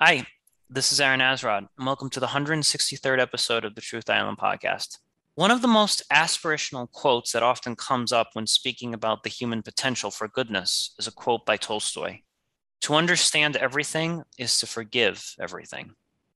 [0.00, 0.28] Hi,
[0.70, 4.98] this is Aaron Asrod, and welcome to the 163rd episode of the Truth Island podcast.
[5.34, 9.60] One of the most aspirational quotes that often comes up when speaking about the human
[9.60, 12.20] potential for goodness is a quote by Tolstoy
[12.82, 15.94] To understand everything is to forgive everything.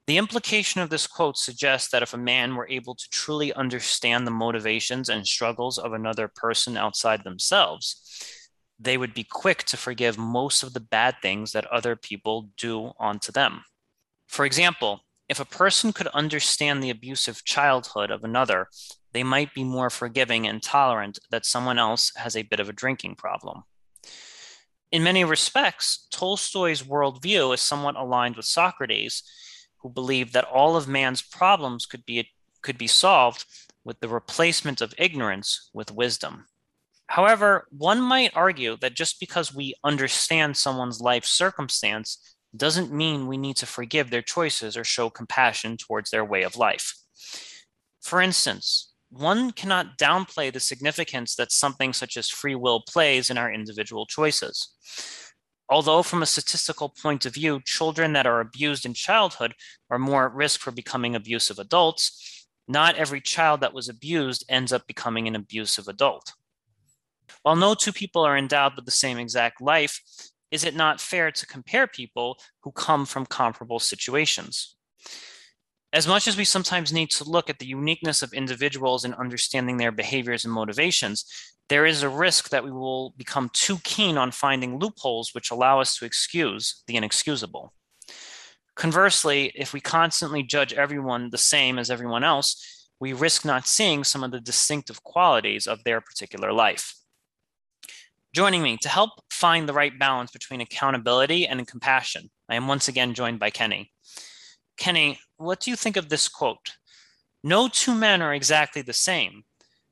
[0.08, 4.26] The implication of this quote suggests that if a man were able to truly understand
[4.26, 8.02] the motivations and struggles of another person outside themselves,
[8.78, 12.92] they would be quick to forgive most of the bad things that other people do
[12.98, 13.64] onto them.
[14.28, 18.68] For example, if a person could understand the abusive childhood of another,
[19.12, 22.72] they might be more forgiving and tolerant that someone else has a bit of a
[22.72, 23.62] drinking problem.
[24.90, 29.22] In many respects, Tolstoy's worldview is somewhat aligned with Socrates,
[29.78, 32.28] who believed that all of man's problems could be,
[32.60, 33.46] could be solved
[33.84, 36.46] with the replacement of ignorance with wisdom.
[37.12, 42.16] However, one might argue that just because we understand someone's life circumstance
[42.56, 46.56] doesn't mean we need to forgive their choices or show compassion towards their way of
[46.56, 46.94] life.
[48.00, 53.36] For instance, one cannot downplay the significance that something such as free will plays in
[53.36, 54.70] our individual choices.
[55.68, 59.52] Although, from a statistical point of view, children that are abused in childhood
[59.90, 64.72] are more at risk for becoming abusive adults, not every child that was abused ends
[64.72, 66.32] up becoming an abusive adult.
[67.42, 70.00] While no two people are endowed with the same exact life,
[70.50, 74.76] is it not fair to compare people who come from comparable situations?
[75.92, 79.76] As much as we sometimes need to look at the uniqueness of individuals in understanding
[79.76, 81.24] their behaviors and motivations,
[81.68, 85.80] there is a risk that we will become too keen on finding loopholes which allow
[85.80, 87.72] us to excuse the inexcusable.
[88.74, 94.04] Conversely, if we constantly judge everyone the same as everyone else, we risk not seeing
[94.04, 96.94] some of the distinctive qualities of their particular life.
[98.34, 102.88] Joining me to help find the right balance between accountability and compassion, I am once
[102.88, 103.92] again joined by Kenny.
[104.78, 106.76] Kenny, what do you think of this quote?
[107.44, 109.42] No two men are exactly the same,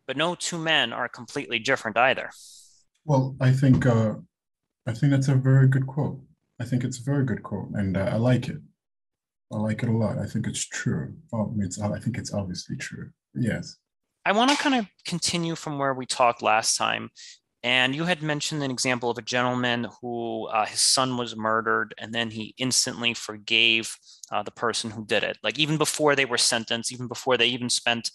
[0.06, 2.30] but no two men are completely different either.
[3.04, 4.14] Well, I think uh,
[4.86, 6.18] I think that's a very good quote.
[6.58, 8.56] I think it's a very good quote, and uh, I like it.
[9.52, 10.16] I like it a lot.
[10.16, 11.14] I think it's true.
[11.30, 13.10] Well, it's, I think it's obviously true.
[13.34, 13.76] Yes.
[14.24, 17.10] I want to kind of continue from where we talked last time
[17.62, 21.94] and you had mentioned an example of a gentleman who uh, his son was murdered,
[21.98, 23.96] and then he instantly forgave
[24.32, 25.36] uh, the person who did it.
[25.42, 28.10] Like even before they were sentenced, even before they even spent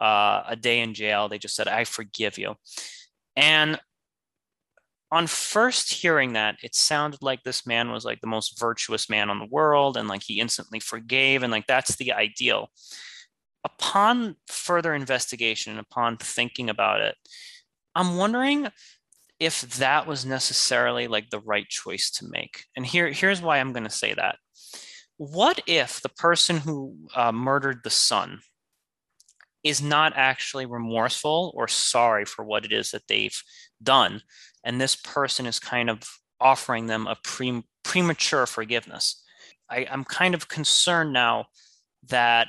[0.00, 2.56] uh, a day in jail, they just said, "I forgive you."
[3.36, 3.78] And
[5.12, 9.30] on first hearing that, it sounded like this man was like the most virtuous man
[9.30, 12.70] on the world, and like he instantly forgave, and like that's the ideal.
[13.64, 17.14] Upon further investigation, upon thinking about it
[17.98, 18.68] I'm wondering
[19.40, 22.64] if that was necessarily like the right choice to make.
[22.76, 24.36] And here, here's why I'm going to say that.
[25.16, 28.38] What if the person who uh, murdered the son
[29.64, 33.36] is not actually remorseful or sorry for what it is that they've
[33.82, 34.22] done,
[34.62, 36.04] and this person is kind of
[36.40, 39.24] offering them a pre- premature forgiveness?
[39.68, 41.46] I, I'm kind of concerned now
[42.10, 42.46] that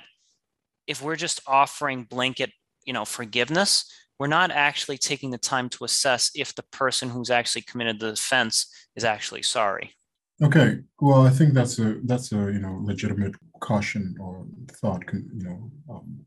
[0.85, 2.51] if we're just offering blanket,
[2.85, 7.31] you know, forgiveness, we're not actually taking the time to assess if the person who's
[7.31, 9.95] actually committed the offense is actually sorry.
[10.41, 15.43] Okay, well, I think that's a that's a you know legitimate caution or thought, you
[15.43, 16.19] know, um,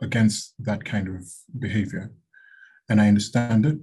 [0.00, 1.24] against that kind of
[1.58, 2.12] behavior,
[2.88, 3.78] and I understand it.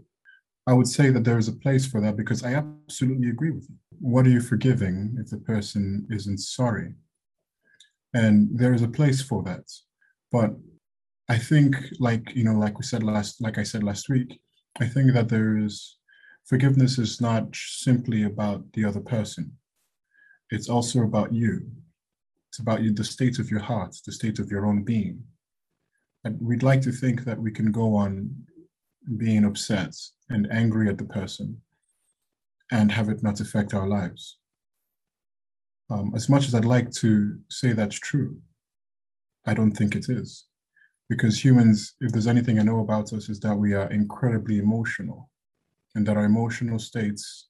[0.65, 3.67] I would say that there is a place for that because I absolutely agree with
[3.69, 3.75] you.
[3.99, 6.93] What are you forgiving if the person isn't sorry?
[8.13, 9.65] And there is a place for that,
[10.31, 10.51] but
[11.29, 14.41] I think, like you know, like we said last, like I said last week,
[14.79, 15.97] I think that there is
[16.45, 19.53] forgiveness is not simply about the other person.
[20.49, 21.65] It's also about you.
[22.49, 25.23] It's about you, the state of your heart, the state of your own being.
[26.25, 28.29] And we'd like to think that we can go on
[29.17, 29.95] being upset
[30.29, 31.61] and angry at the person
[32.71, 34.37] and have it not affect our lives.
[35.89, 38.37] Um, as much as I'd like to say that's true,
[39.45, 40.45] I don't think it is
[41.13, 45.29] because humans, if there's anything I know about us, is that we are incredibly emotional
[45.93, 47.49] and that our emotional states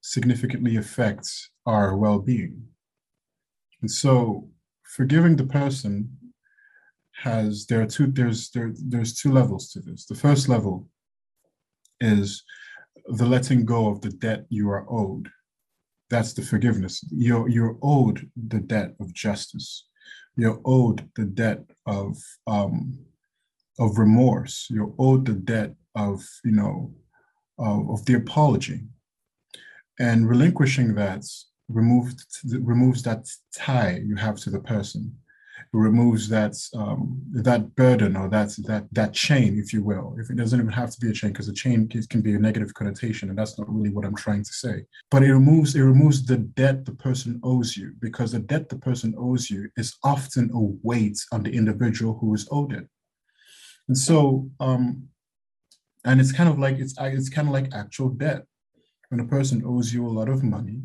[0.00, 2.60] significantly affects our well-being.
[3.80, 4.48] And so
[4.82, 6.10] forgiving the person
[7.12, 10.06] has there are two there's there, there's two levels to this.
[10.06, 10.88] The first level
[12.00, 12.42] is
[13.06, 15.28] the letting go of the debt you are owed.
[16.10, 17.04] That's the forgiveness.
[17.10, 19.87] You're you're owed the debt of justice
[20.38, 22.96] you're owed the debt of um,
[23.78, 24.68] of remorse.
[24.70, 26.94] You're owed the debt of you know
[27.58, 28.80] of, of the apology,
[29.98, 31.24] and relinquishing that
[31.68, 35.12] removed removes that tie you have to the person
[35.72, 40.16] removes that um, that burden or that that that chain, if you will.
[40.18, 42.38] If it doesn't even have to be a chain, because a chain can be a
[42.38, 44.84] negative connotation, and that's not really what I'm trying to say.
[45.10, 48.78] But it removes it removes the debt the person owes you, because the debt the
[48.78, 52.86] person owes you is often a weight on the individual who is owed it.
[53.88, 55.08] And so, um,
[56.04, 58.44] and it's kind of like it's it's kind of like actual debt.
[59.08, 60.82] When a person owes you a lot of money,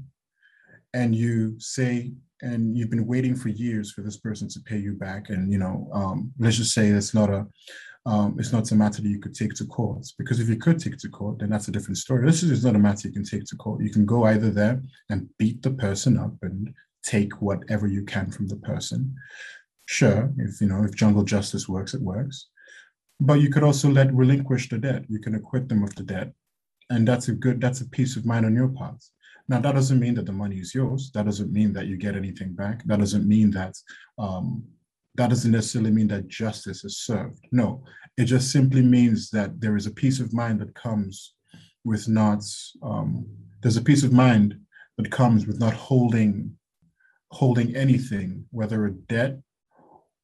[0.93, 4.93] and you say and you've been waiting for years for this person to pay you
[4.93, 5.29] back.
[5.29, 7.47] And you know um, let's just say it's not a
[8.05, 10.05] um, it's not a matter that you could take to court.
[10.17, 12.25] Because if you could take to court then that's a different story.
[12.25, 13.81] This is not a matter you can take to court.
[13.81, 16.73] You can go either there and beat the person up and
[17.03, 19.15] take whatever you can from the person.
[19.85, 22.49] Sure if you know if jungle justice works it works.
[23.19, 25.05] But you could also let relinquish the debt.
[25.07, 26.33] You can acquit them of the debt.
[26.89, 29.01] And that's a good that's a peace of mind on your part
[29.49, 31.11] now, that doesn't mean that the money is yours.
[31.13, 32.83] That doesn't mean that you get anything back.
[32.85, 33.75] That doesn't mean that
[34.17, 34.63] um,
[35.15, 37.45] that doesn't necessarily mean that justice is served.
[37.51, 37.83] No,
[38.17, 41.33] it just simply means that there is a peace of mind that comes
[41.83, 42.43] with not.
[42.81, 43.27] Um,
[43.61, 44.57] there's a peace of mind
[44.97, 46.55] that comes with not holding
[47.31, 49.39] holding anything, whether a debt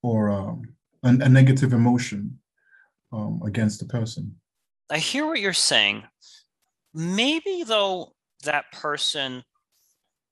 [0.01, 0.61] or um,
[1.03, 2.39] a, a, negative emotion
[3.11, 4.35] um, against the person.
[4.91, 6.03] I hear what you're saying.
[6.93, 8.13] Maybe though
[8.43, 9.43] that person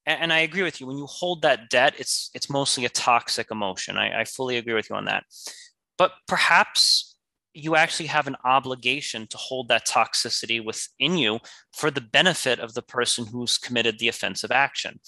[0.07, 0.87] and I agree with you.
[0.87, 3.97] When you hold that debt, it's it's mostly a toxic emotion.
[3.97, 5.25] I, I, fully agree with you on that.
[5.97, 7.17] But perhaps
[7.53, 11.39] you actually have an obligation to hold that toxicity within you
[11.73, 14.99] for the benefit of the person who's committed the offensive action.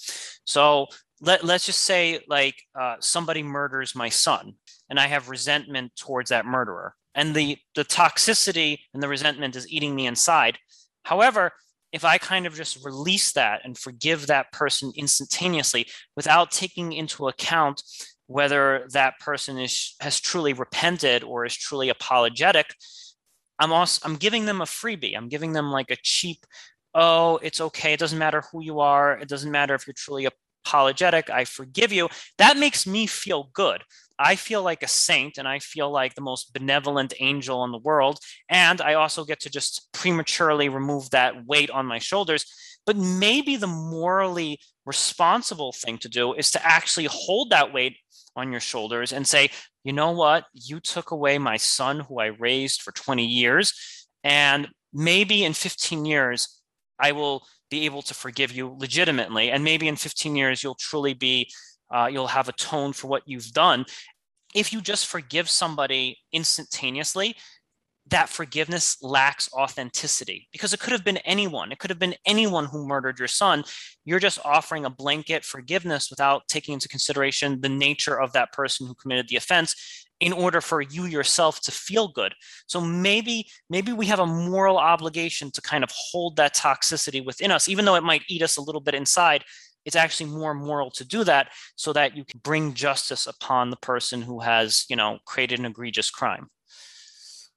[0.44, 0.88] So
[1.20, 4.54] let, let's just say like uh, somebody murders my son
[4.90, 6.94] and I have resentment towards that murderer.
[7.14, 10.58] And the the toxicity and the resentment is eating me inside.
[11.04, 11.52] However,
[11.92, 17.28] if I kind of just release that and forgive that person instantaneously without taking into
[17.28, 17.82] account
[18.26, 22.66] whether that person is has truly repented or is truly apologetic,
[23.58, 25.16] I'm also I'm giving them a freebie.
[25.16, 26.38] I'm giving them like a cheap,
[26.94, 27.92] oh, it's okay.
[27.92, 29.18] It doesn't matter who you are.
[29.18, 30.28] It doesn't matter if you're truly
[30.64, 31.30] apologetic.
[31.30, 32.08] I forgive you.
[32.38, 33.82] That makes me feel good.
[34.20, 37.78] I feel like a saint and I feel like the most benevolent angel in the
[37.78, 38.18] world.
[38.50, 42.44] And I also get to just prematurely remove that weight on my shoulders.
[42.84, 47.96] But maybe the morally responsible thing to do is to actually hold that weight
[48.36, 49.50] on your shoulders and say,
[49.84, 50.44] you know what?
[50.52, 53.72] You took away my son who I raised for 20 years.
[54.22, 56.60] And maybe in 15 years,
[56.98, 59.50] I will be able to forgive you legitimately.
[59.50, 61.48] And maybe in 15 years, you'll truly be
[61.92, 63.84] uh, you'll have atoned for what you've done.
[64.54, 67.36] If you just forgive somebody instantaneously,
[68.10, 71.70] that forgiveness lacks authenticity because it could have been anyone.
[71.70, 73.64] It could have been anyone who murdered your son.
[74.04, 78.86] You're just offering a blanket forgiveness without taking into consideration the nature of that person
[78.86, 82.34] who committed the offense in order for you yourself to feel good.
[82.66, 87.50] So maybe maybe we have a moral obligation to kind of hold that toxicity within
[87.50, 89.44] us even though it might eat us a little bit inside
[89.84, 93.76] it's actually more moral to do that so that you can bring justice upon the
[93.76, 96.48] person who has you know created an egregious crime.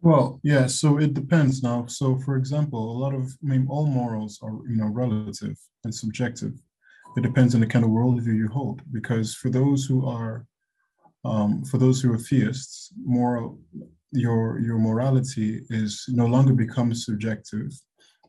[0.01, 1.63] Well yeah so it depends.
[1.63, 5.57] Now so for example a lot of i mean all morals are you know relative
[5.83, 6.53] and subjective.
[7.15, 10.45] It depends on the kind of worldview you hold because for those who are
[11.25, 13.59] um, for those who are theists moral
[14.11, 17.71] your your morality is no longer becomes subjective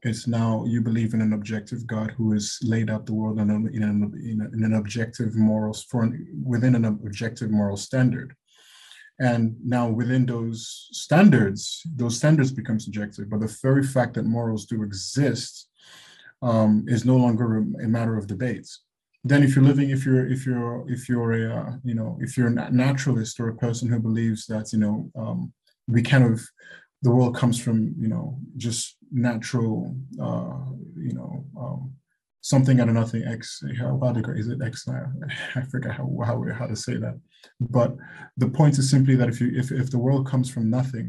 [0.04, 3.50] it's now you believe in an objective God who has laid out the world in,
[3.50, 8.36] a, in, an, in, an objective moral an, within an objective moral standard.
[9.18, 14.66] And now within those standards, those standards become subjective, but the very fact that morals
[14.66, 15.68] do exist
[16.42, 18.68] um, is no longer a, a, matter of debate.
[19.22, 22.36] Then if you're living, if you're, if you're, if you're a, uh, you know, if
[22.36, 25.52] you're a naturalist or a person who believes that, you know, um,
[25.86, 26.46] we kind of
[27.04, 30.64] the world comes from you know just natural uh,
[30.96, 31.92] you know um,
[32.40, 34.88] something out of nothing x is it x
[35.54, 37.16] i forget how, how how to say that.
[37.60, 37.94] But
[38.36, 41.08] the point is simply that if you if, if the world comes from nothing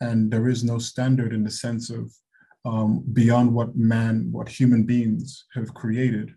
[0.00, 2.12] and there is no standard in the sense of
[2.64, 6.34] um, beyond what man what human beings have created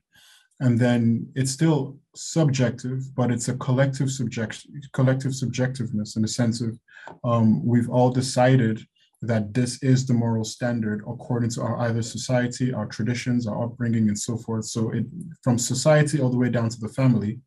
[0.64, 6.62] and then it's still subjective, but it's a collective subject, collective subjectiveness in the sense
[6.62, 6.80] of
[7.26, 8.80] um, we've all decided
[9.22, 14.08] that this is the moral standard according to our either society, our traditions, our upbringing,
[14.08, 14.66] and so forth.
[14.66, 15.06] So it
[15.44, 17.42] from society all the way down to the family,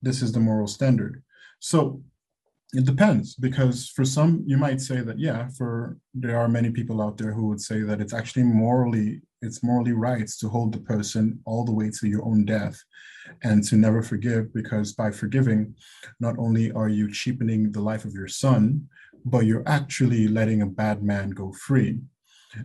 [0.00, 1.24] this is the moral standard.
[1.58, 2.00] So
[2.72, 7.02] it depends because for some you might say that yeah for there are many people
[7.02, 10.80] out there who would say that it's actually morally it's morally right to hold the
[10.80, 12.80] person all the way to your own death
[13.42, 15.74] and to never forgive because by forgiving
[16.20, 18.86] not only are you cheapening the life of your son
[19.24, 21.98] but you're actually letting a bad man go free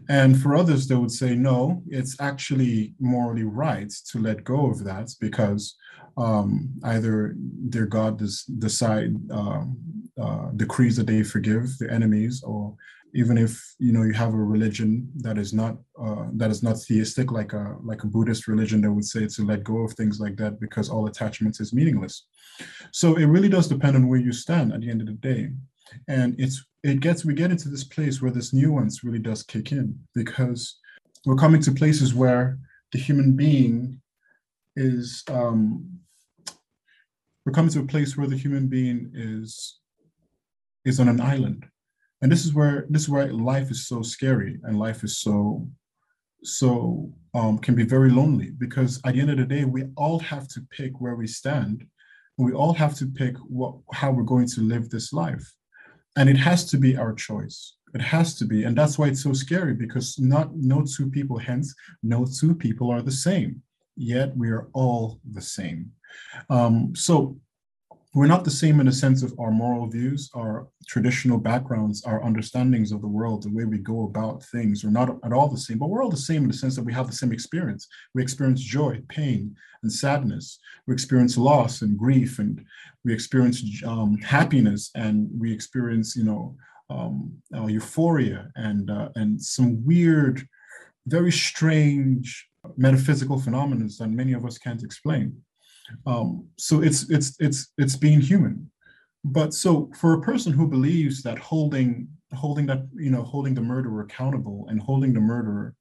[0.10, 4.84] and for others they would say no it's actually morally right to let go of
[4.84, 5.76] that because
[6.18, 9.78] um, either their god does decide um,
[10.22, 12.76] uh, decrees that they forgive the enemies or
[13.16, 16.76] even if you know you have a religion that is not uh, that is not
[16.76, 20.20] theistic like a like a buddhist religion that would say to let go of things
[20.20, 22.28] like that because all attachments is meaningless.
[22.92, 25.52] So it really does depend on where you stand at the end of the day.
[26.10, 29.72] And it's it gets we get into this place where this nuance really does kick
[29.72, 30.78] in because
[31.26, 32.60] we're coming to places where
[32.92, 34.00] the human being
[34.76, 36.00] is um
[37.44, 39.80] we're coming to a place where the human being is
[40.84, 41.66] is on an island.
[42.22, 45.68] And this is where this is why life is so scary and life is so
[46.44, 50.20] so um, can be very lonely because at the end of the day we all
[50.20, 51.84] have to pick where we stand.
[52.38, 55.52] And we all have to pick what how we're going to live this life
[56.18, 57.76] and it has to be our choice.
[57.94, 58.64] It has to be.
[58.64, 62.92] And that's why it's so scary because not no two people hence no two people
[62.92, 63.62] are the same.
[63.96, 65.92] Yet we are all the same.
[66.50, 67.38] Um, so
[68.16, 72.24] we're not the same in the sense of our moral views, our traditional backgrounds, our
[72.24, 74.86] understandings of the world, the way we go about things.
[74.86, 76.86] We're not at all the same, but we're all the same in the sense that
[76.86, 77.90] we have the same experience.
[78.14, 79.54] We experience joy, pain,
[79.84, 80.60] and sadness.
[80.88, 82.66] We experience loss and grief, and
[83.04, 86.56] we experience um, happiness, and we experience, you know,
[86.90, 90.48] um, uh, euphoria and uh, and some weird,
[91.06, 95.36] very strange metaphysical phenomena that many of us can't explain.
[96.06, 98.70] Um, so it's it's it's it's being human.
[99.24, 103.62] But so for a person who believes that holding holding that you know holding the
[103.62, 105.76] murderer accountable and holding the murderer,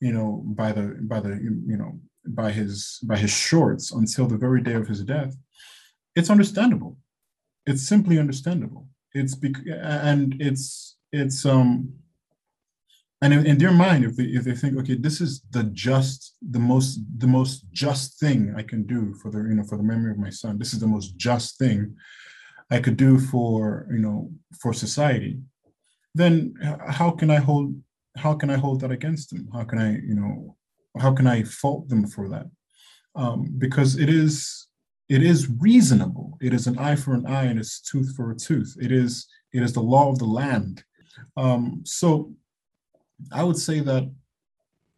[0.00, 4.36] you know, by the by the you know by his by his shorts until the
[4.36, 5.34] very day of his death,
[6.16, 6.96] it's understandable.
[7.66, 8.88] It's simply understandable.
[9.14, 11.92] It's bec- and it's it's um
[13.22, 16.36] and in, in, their mind if they if they think okay this is the just
[16.50, 19.82] the most the most just thing i can do for the you know for the
[19.82, 21.94] memory of my son this is the most just thing
[22.70, 25.38] i could do for you know for society
[26.14, 26.54] then
[26.88, 27.74] how can i hold
[28.16, 29.48] how can i hold that against them?
[29.52, 30.56] How can i you know
[31.00, 32.46] how can i fault them for that?
[33.14, 34.68] Um, because it is
[35.08, 36.38] it is reasonable.
[36.40, 38.76] It is an eye for an eye and it's tooth for a tooth.
[38.80, 40.84] It is it is the law of the land.
[41.36, 42.32] Um, so
[43.30, 44.10] I would say that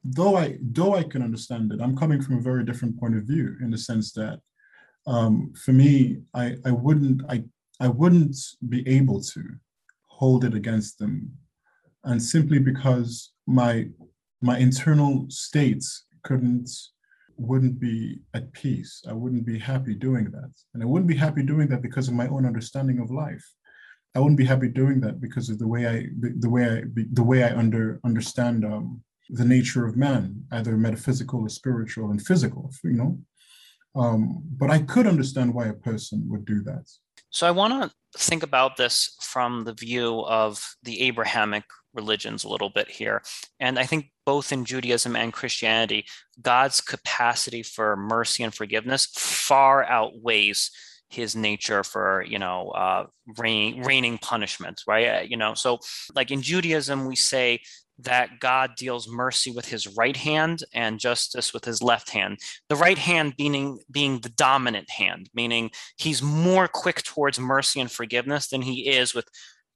[0.05, 3.25] though I though I can understand it, I'm coming from a very different point of
[3.25, 4.41] view in the sense that
[5.07, 7.45] um, for me, I I wouldn't I
[7.81, 8.37] I wouldn't
[8.69, 9.43] be able to
[10.07, 11.33] hold it against them,
[12.05, 13.89] and simply because my
[14.41, 16.71] my internal states couldn't
[17.37, 19.03] wouldn't be at peace.
[19.09, 22.15] I wouldn't be happy doing that, and I wouldn't be happy doing that because of
[22.15, 23.45] my own understanding of life.
[24.15, 26.07] I wouldn't be happy doing that because of the way I
[26.39, 31.41] the way I the way I under understand um, the nature of man, either metaphysical
[31.41, 32.73] or spiritual and physical.
[32.85, 33.19] You know,
[33.97, 36.89] um, but I could understand why a person would do that.
[37.31, 42.49] So I want to think about this from the view of the Abrahamic religions a
[42.49, 43.23] little bit here.
[43.59, 46.07] And I think both in Judaism and Christianity,
[46.41, 50.71] God's capacity for mercy and forgiveness far outweighs
[51.15, 53.07] his nature for you know uh,
[53.39, 55.07] rain, raining punishment right?
[55.07, 55.79] Uh, you know so
[56.15, 57.61] like in judaism we say
[57.99, 62.39] that god deals mercy with his right hand and justice with his left hand.
[62.69, 67.91] The right hand being being the dominant hand meaning he's more quick towards mercy and
[67.91, 69.29] forgiveness than he is with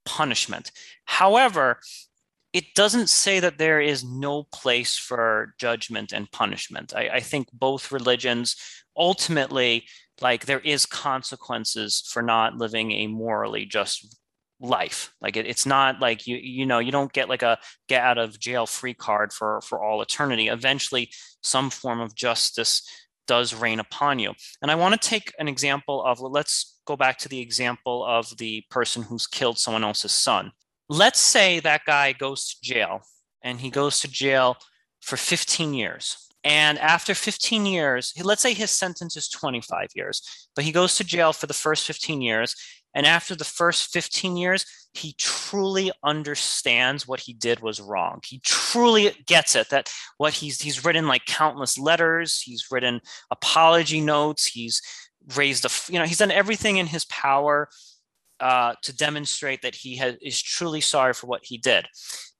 [0.05, 0.71] punishment.
[1.05, 1.79] However
[2.53, 6.93] it doesn't say that there is no place for judgment and punishment.
[6.95, 8.55] I, I, think both religions
[8.97, 9.85] ultimately
[10.19, 14.17] like there is consequences for not living a morally just
[14.59, 15.13] life.
[15.21, 18.17] Like it, it's not like you you know you don't get like a get out
[18.17, 20.47] of jail free card for for all eternity.
[20.47, 22.81] Eventually some form of justice
[23.27, 24.33] does rain upon you.
[24.61, 28.35] And i want to take an example of let's go back to the example of
[28.37, 30.51] the person who's killed someone else's son
[30.89, 33.01] let's say that guy goes to jail
[33.43, 34.57] and he goes to jail
[35.01, 40.63] for 15 years and after 15 years, let's say his sentence is 25 years, but
[40.63, 42.55] he goes to jail for the first 15 years.
[42.95, 48.21] And after the first 15 years, he truly understands what he did was wrong.
[48.25, 54.01] He truly gets it that what he's he's written like countless letters, he's written apology
[54.01, 54.81] notes, he's
[55.35, 57.69] raised a you know, he's done everything in his power
[58.39, 61.87] uh, to demonstrate that he has, is truly sorry for what he did.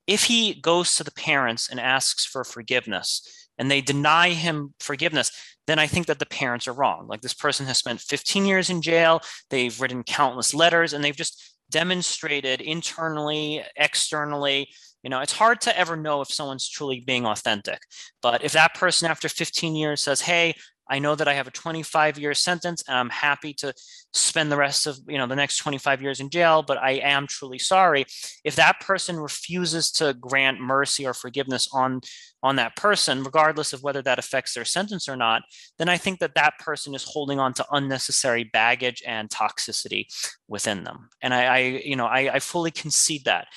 [0.07, 5.31] If he goes to the parents and asks for forgiveness and they deny him forgiveness,
[5.67, 7.07] then I think that the parents are wrong.
[7.07, 11.15] Like this person has spent 15 years in jail, they've written countless letters, and they've
[11.15, 14.69] just demonstrated internally, externally.
[15.03, 17.79] You know, it's hard to ever know if someone's truly being authentic.
[18.21, 20.55] But if that person after 15 years says, Hey,
[20.89, 23.73] I know that I have a 25 year sentence and I'm happy to
[24.13, 27.27] spend the rest of, you know, the next 25 years in jail, but I am
[27.27, 28.05] truly sorry.
[28.43, 32.01] If that person refuses to grant mercy or forgiveness on
[32.41, 35.41] on that person, regardless of whether that affects their sentence or not,
[35.77, 40.05] then I think that that person is holding on to unnecessary baggage and toxicity
[40.47, 41.09] within them.
[41.21, 43.47] And I, I you know, I, I fully concede that.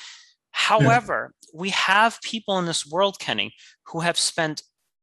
[0.53, 0.85] Hmm.
[0.85, 1.61] However, yeah.
[1.61, 3.55] we have people in this world, Kenny,
[3.87, 4.63] who have spent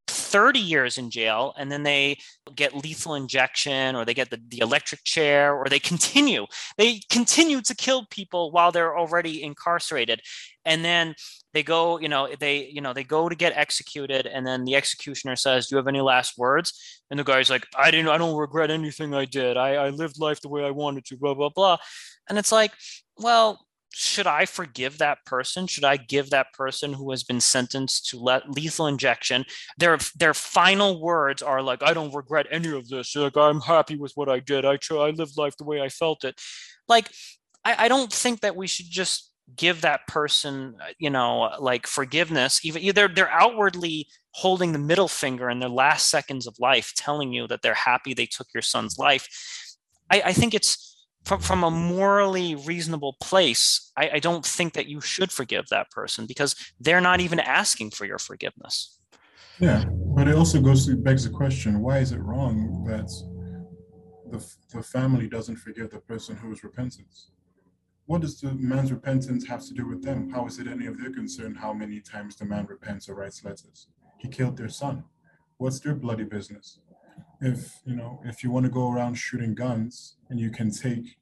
[0.10, 2.18] 30 years in jail and then they
[2.56, 6.46] get lethal injection or they get the, the electric chair or they continue.
[6.78, 10.22] They continue to kill people while they're already incarcerated.
[10.66, 11.16] And then
[11.54, 14.76] they go you know they you know they go to get executed and then the
[14.76, 17.02] executioner says do you have any last words?
[17.10, 19.58] And the guy's like i didn't i don't regret anything i did.
[19.58, 21.78] I, I lived life the way i wanted to blah blah blah.
[22.30, 22.72] And it's like
[23.18, 25.66] well should I forgive that person?
[25.68, 29.46] Should I give that person who has been sentenced to let lethal injection?
[29.78, 33.16] Their their final words are like, "I don't regret any of this.
[33.16, 34.66] Like I'm happy with what I did.
[34.66, 36.40] I try, I lived life the way I felt it."
[36.88, 37.10] Like,
[37.66, 41.88] I, I don't think that we should just give that person, uh, you know, like
[41.88, 42.64] forgiveness.
[42.64, 47.34] Even they're they're outwardly holding the middle finger in their last seconds of life, telling
[47.34, 49.28] you that they're happy they took your son's life.
[50.12, 50.99] I, I think it's
[51.30, 55.92] from, from a morally reasonable place, I, I don't think that you should forgive that
[55.92, 59.00] person because they're not even asking for your forgiveness.
[59.60, 63.10] Yeah, but it also goes to begs the question: Why is it wrong that
[64.32, 64.40] the
[64.74, 67.14] the family doesn't forgive the person who is repentant?
[68.08, 70.32] What does the man's repentance have to do with them?
[70.32, 73.44] How is it any of their concern how many times the man repents or writes
[73.44, 73.88] letters?
[74.18, 75.04] He killed their son.
[75.58, 76.80] What's their bloody business?
[77.42, 81.18] if you know if you want to go around shooting guns and you can take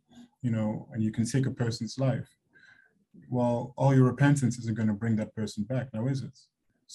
[0.48, 2.30] you know and you can take a person's life.
[3.36, 6.38] Well all your repentance isn't going to bring that person back now is it?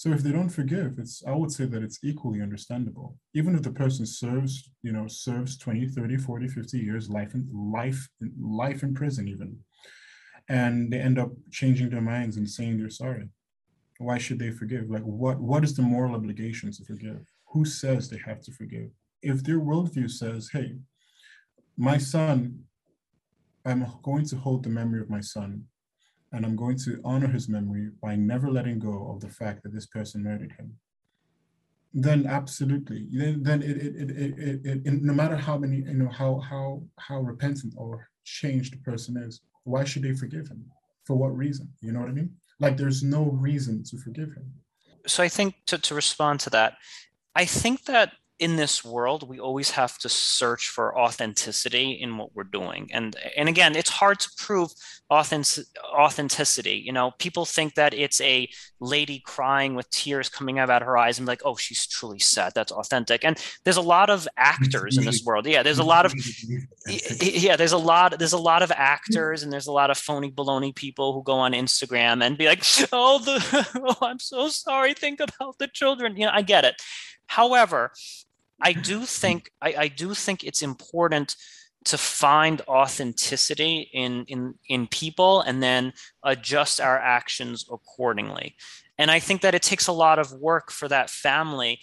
[0.01, 3.09] So if they don't forgive it's i would say that it's equally understandable.
[3.39, 4.53] Even if the person serves
[4.87, 7.43] you know serves 20 30 40 50 years life in
[7.81, 8.01] life
[8.63, 9.49] life in prison even
[10.49, 13.29] and they end up changing their minds and saying they're sorry
[14.03, 14.89] why should they forgive?
[14.89, 17.21] Like what what is the moral obligation to forgive?
[17.51, 18.89] Who says they have to forgive?
[19.21, 20.75] If their worldview says, hey,
[21.77, 22.63] my son,
[23.65, 25.63] I'm going to hold the memory of my son
[26.31, 29.73] and I'm going to honor his memory by never letting go of the fact that
[29.73, 30.75] this person murdered him,
[31.93, 36.09] then absolutely, then, then it, it, it, it, it, no matter how many, you know,
[36.09, 40.65] how, how, how repentant or changed the person is, why should they forgive him?
[41.05, 41.71] For what reason?
[41.81, 42.31] You know what I mean?
[42.59, 44.51] Like there's no reason to forgive him.
[45.05, 46.77] So I think to, to respond to that,
[47.35, 52.35] I think that in this world we always have to search for authenticity in what
[52.35, 52.89] we're doing.
[52.91, 54.71] And and again it's hard to prove
[55.09, 56.81] authentic, authenticity.
[56.83, 60.97] You know people think that it's a lady crying with tears coming out of her
[60.97, 62.53] eyes and like oh she's truly sad.
[62.55, 63.23] That's authentic.
[63.23, 65.27] And there's a lot of actors in this mm-hmm.
[65.27, 65.47] world.
[65.47, 67.37] Yeah there's a lot of mm-hmm.
[67.37, 70.31] yeah there's a lot there's a lot of actors and there's a lot of phony
[70.31, 73.69] baloney people who go on instagram and be like oh the
[74.01, 74.93] oh i'm so sorry.
[74.93, 76.17] Think about the children.
[76.17, 76.81] You know i get it.
[77.27, 77.91] However,
[78.61, 81.35] I do think I, I do think it's important
[81.85, 88.55] to find authenticity in in in people and then adjust our actions accordingly.
[88.97, 91.79] And I think that it takes a lot of work for that family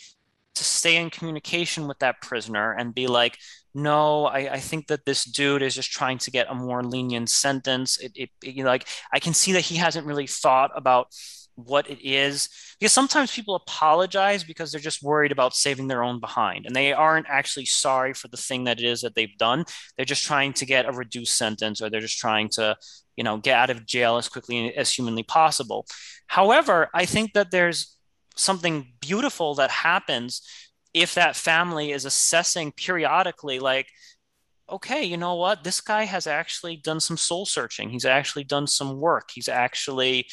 [0.54, 3.38] to stay in communication with that prisoner and be like,
[3.74, 7.30] no, I, I think that this dude is just trying to get a more lenient
[7.30, 7.98] sentence.
[7.98, 11.08] It, it, it you know, like I can see that he hasn't really thought about
[11.56, 16.20] what it is because sometimes people apologize because they're just worried about saving their own
[16.20, 19.64] behind and they aren't actually sorry for the thing that it is that they've done
[19.96, 22.76] they're just trying to get a reduced sentence or they're just trying to
[23.16, 25.86] you know get out of jail as quickly as humanly possible
[26.28, 27.96] however i think that there's
[28.36, 30.42] something beautiful that happens
[30.94, 33.88] if that family is assessing periodically like
[34.70, 35.64] okay, you know what?
[35.64, 37.90] This guy has actually done some soul searching.
[37.90, 39.30] He's actually done some work.
[39.32, 40.28] He's actually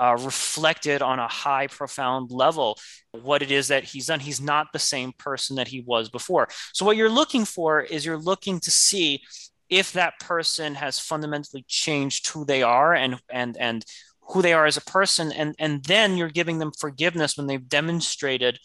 [0.00, 2.78] uh, reflected on a high, profound level
[3.12, 4.18] what it is that he's done.
[4.18, 6.48] He's not the same person that he was before.
[6.72, 9.20] So, what you're looking for is you're looking to see
[9.68, 13.84] if that person has fundamentally changed who they are and and and
[14.30, 17.68] who they are as a person and and then you're giving them forgiveness when they've
[17.68, 18.58] demonstrated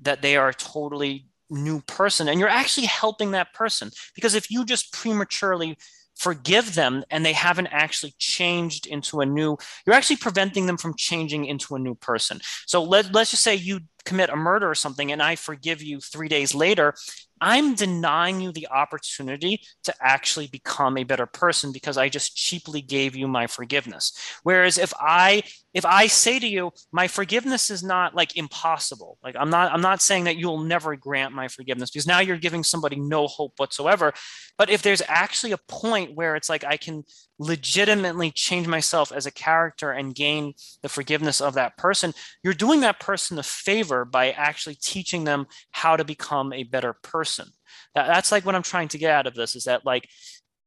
[0.00, 4.50] that they are a totally new person and you're actually helping that person because if
[4.50, 5.76] you just prematurely
[6.16, 10.94] forgive them and they haven't actually changed into a new you're actually preventing them from
[10.96, 12.40] changing into a new person.
[12.66, 16.00] So let, let's just say you commit a murder or something and i forgive you
[16.00, 16.94] three days later
[17.40, 22.80] I'm denying you the opportunity to actually become a better person because I just cheaply
[22.82, 24.12] gave you my forgiveness.
[24.42, 29.18] Whereas if I if I say to you, my forgiveness is not like impossible.
[29.22, 32.36] Like I'm not I'm not saying that you'll never grant my forgiveness because now you're
[32.36, 34.12] giving somebody no hope whatsoever.
[34.58, 37.04] But if there's actually a point where it's like I can
[37.40, 42.12] legitimately change myself as a character and gain the forgiveness of that person,
[42.44, 46.92] you're doing that person a favor by actually teaching them how to become a better
[47.02, 47.48] person.
[47.94, 50.06] That, that's like what I'm trying to get out of this is that like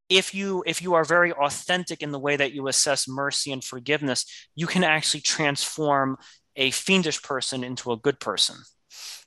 [0.09, 3.63] if you if you are very authentic in the way that you assess mercy and
[3.63, 6.17] forgiveness, you can actually transform
[6.55, 8.55] a fiendish person into a good person.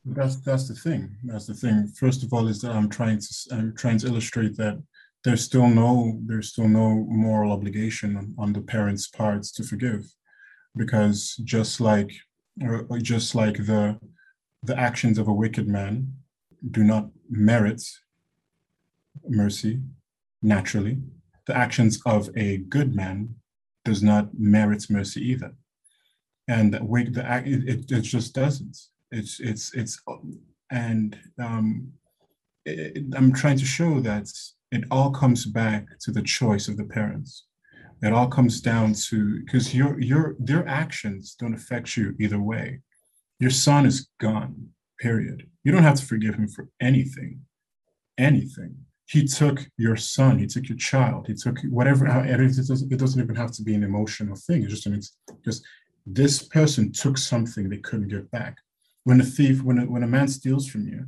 [0.04, 1.16] That's that's the thing.
[1.22, 1.86] That's the thing.
[1.98, 4.82] First of all, is that I'm trying to I'm trying to illustrate that
[5.26, 10.04] there's still no there's still no moral obligation on, on the parents' parts to forgive,
[10.76, 12.12] because just like
[13.02, 13.98] just like the
[14.62, 16.14] the actions of a wicked man
[16.70, 17.82] do not merit
[19.28, 19.80] mercy
[20.42, 20.96] naturally,
[21.48, 23.34] the actions of a good man
[23.84, 25.52] does not merit mercy either,
[26.46, 26.78] and the,
[27.10, 28.76] the it, it just doesn't.
[29.10, 30.00] It's it's it's
[30.70, 31.92] and um,
[32.64, 34.28] it, I'm trying to show that
[34.70, 37.44] it all comes back to the choice of the parents.
[38.02, 42.80] It all comes down to because your your their actions don't affect you either way.
[43.38, 44.68] Your son is gone.
[45.00, 45.48] Period.
[45.64, 47.40] You don't have to forgive him for anything,
[48.18, 48.76] anything.
[49.06, 50.38] He took your son.
[50.38, 51.26] He took your child.
[51.26, 52.06] He took whatever.
[52.06, 54.62] It doesn't, it doesn't even have to be an emotional thing.
[54.62, 55.64] It's just it's just
[56.06, 58.58] this person took something they couldn't give back.
[59.04, 61.06] When a thief, when a, when a man steals from you,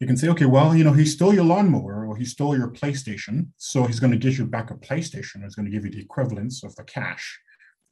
[0.00, 2.70] you can say, okay, well, you know, he stole your lawnmower or he stole your
[2.70, 5.42] PlayStation, so he's going to give you back a PlayStation.
[5.42, 7.40] It's going to give you the equivalence of the cash,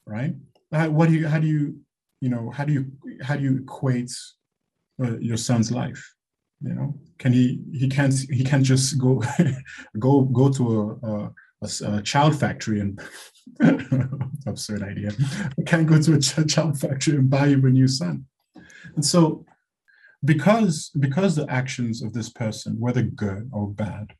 [0.07, 0.35] right?
[0.71, 1.27] Uh, what do you?
[1.29, 1.81] How do you?
[2.21, 2.93] You know, how do you?
[3.23, 4.12] How do you equate
[5.03, 6.14] uh, your son's life?
[6.61, 7.61] You know, can he?
[7.73, 8.14] He can't.
[8.31, 9.23] He can't just go,
[9.99, 13.01] go, go to a, a, a, a child factory and
[14.47, 15.12] absurd idea.
[15.67, 18.27] can't go to a ch- child factory and buy you a new son.
[18.95, 19.47] And so
[20.24, 24.14] because because the actions of this person, whether good or bad,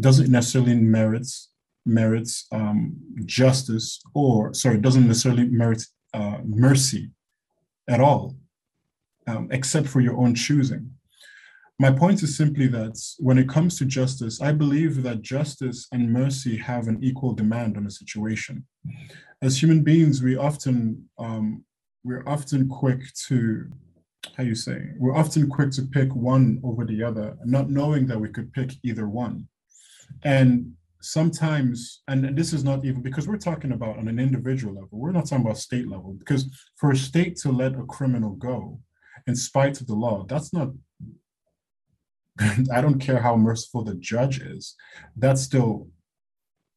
[0.00, 1.50] doesn't necessarily merits
[1.86, 7.10] merits um, justice or sorry doesn't necessarily merit uh, mercy
[7.88, 8.36] at all,
[9.26, 10.90] um, except for your own choosing.
[11.78, 16.12] My point is simply that when it comes to justice, I believe that justice and
[16.12, 18.66] mercy have an equal demand on a situation.
[19.40, 21.64] As human beings, we often um,
[22.04, 23.70] we're often quick to
[24.36, 24.90] how you say?
[24.98, 28.72] We're often quick to pick one over the other not knowing that we could pick
[28.82, 29.48] either one.
[30.22, 34.90] And sometimes and this is not even because we're talking about on an individual level
[34.92, 36.44] we're not talking about state level because
[36.76, 38.78] for a state to let a criminal go
[39.26, 40.68] in spite of the law that's not
[42.70, 44.76] i don't care how merciful the judge is
[45.16, 45.88] that's still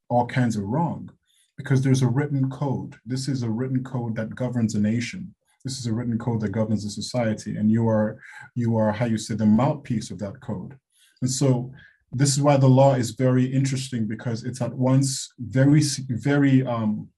[0.08, 1.10] all kinds of wrong
[1.58, 2.96] because there's a written code.
[3.06, 6.52] This is a written code that governs a nation this is a written code that
[6.52, 8.20] governs the society, and you are
[8.56, 10.78] you are how you say the mouthpiece of that code.
[11.22, 11.72] And so
[12.12, 17.10] this is why the law is very interesting because it's at once very very um,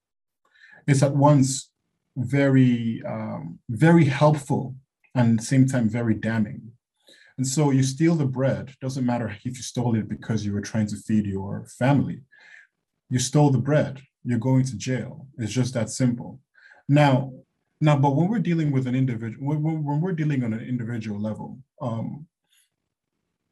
[0.87, 1.69] it's at once
[2.17, 4.75] very um, very helpful
[5.15, 6.71] and at the same time very damning.
[7.37, 10.61] And so you steal the bread, doesn't matter if you stole it because you were
[10.61, 12.21] trying to feed your family.
[13.09, 15.27] You stole the bread, you're going to jail.
[15.37, 16.39] It's just that simple.
[16.87, 17.33] Now,
[17.85, 21.19] now, but when we're dealing with an individual, when, when we're dealing on an individual
[21.29, 22.27] level, um,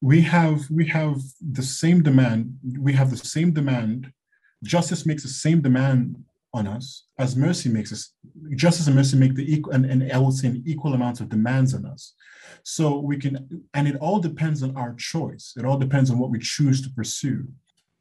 [0.02, 1.16] we have we have
[1.60, 2.58] the same demand.
[2.88, 4.12] We have the same demand.
[4.64, 6.04] Justice makes the same demand
[6.54, 8.14] on us as mercy makes us.
[8.56, 11.30] Justice and mercy make the equal, and, and I would say an equal amount of
[11.30, 12.14] demands on us.
[12.64, 13.34] So we can,
[13.74, 15.54] and it all depends on our choice.
[15.58, 17.48] It all depends on what we choose to pursue,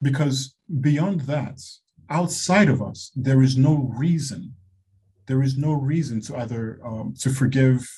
[0.00, 1.60] because beyond that,
[2.10, 4.54] outside of us, there is no reason
[5.26, 7.88] there is no reason to either um, to forgive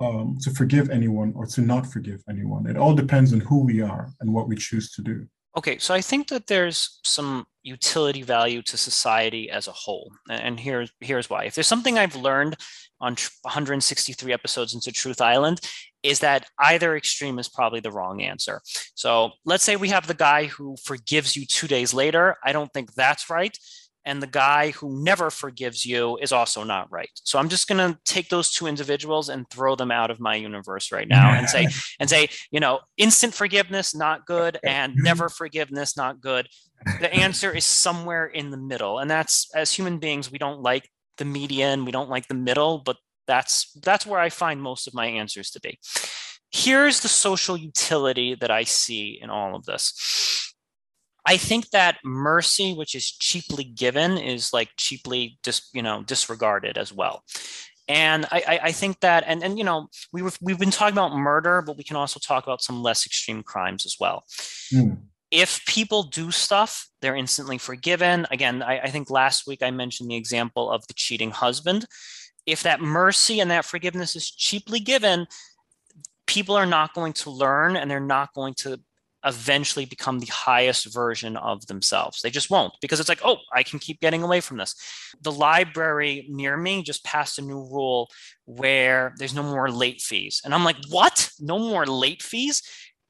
[0.00, 2.66] um, to forgive anyone or to not forgive anyone.
[2.66, 5.26] It all depends on who we are and what we choose to do.
[5.56, 10.58] Okay, so I think that there's some utility value to society as a whole, and
[10.58, 11.44] here's here's why.
[11.44, 12.56] If there's something I've learned
[13.00, 15.60] on 163 episodes into Truth Island,
[16.02, 18.62] is that either extreme is probably the wrong answer.
[18.94, 22.36] So let's say we have the guy who forgives you two days later.
[22.44, 23.56] I don't think that's right
[24.04, 27.10] and the guy who never forgives you is also not right.
[27.14, 30.34] So I'm just going to take those two individuals and throw them out of my
[30.34, 31.68] universe right now and say
[32.00, 35.02] and say, you know, instant forgiveness not good and mm-hmm.
[35.02, 36.48] never forgiveness not good.
[37.00, 38.98] The answer is somewhere in the middle.
[38.98, 40.88] And that's as human beings we don't like
[41.18, 44.94] the median, we don't like the middle, but that's that's where I find most of
[44.94, 45.78] my answers to be.
[46.50, 50.41] Here's the social utility that I see in all of this
[51.24, 56.78] I think that mercy, which is cheaply given, is like cheaply just you know disregarded
[56.78, 57.22] as well.
[57.88, 61.16] And I, I think that, and and you know, we were, we've been talking about
[61.16, 64.24] murder, but we can also talk about some less extreme crimes as well.
[64.72, 65.02] Mm.
[65.30, 68.26] If people do stuff, they're instantly forgiven.
[68.30, 71.86] Again, I, I think last week I mentioned the example of the cheating husband.
[72.46, 75.26] If that mercy and that forgiveness is cheaply given,
[76.26, 78.80] people are not going to learn and they're not going to
[79.24, 82.22] eventually become the highest version of themselves.
[82.22, 84.74] They just won't because it's like, oh, I can keep getting away from this.
[85.20, 88.10] The library near me just passed a new rule
[88.44, 90.40] where there's no more late fees.
[90.44, 91.30] And I'm like, what?
[91.40, 92.62] No more late fees?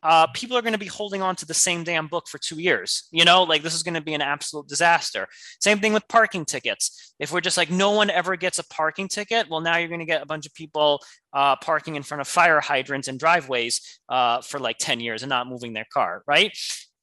[0.02, 2.60] Uh, people are going to be holding on to the same damn book for two
[2.60, 3.08] years.
[3.10, 5.28] You know, like this is going to be an absolute disaster.
[5.60, 7.14] Same thing with parking tickets.
[7.18, 10.00] If we're just like, no one ever gets a parking ticket, well, now you're going
[10.00, 11.00] to get a bunch of people
[11.32, 15.30] uh, parking in front of fire hydrants and driveways uh, for like 10 years and
[15.30, 16.56] not moving their car, right?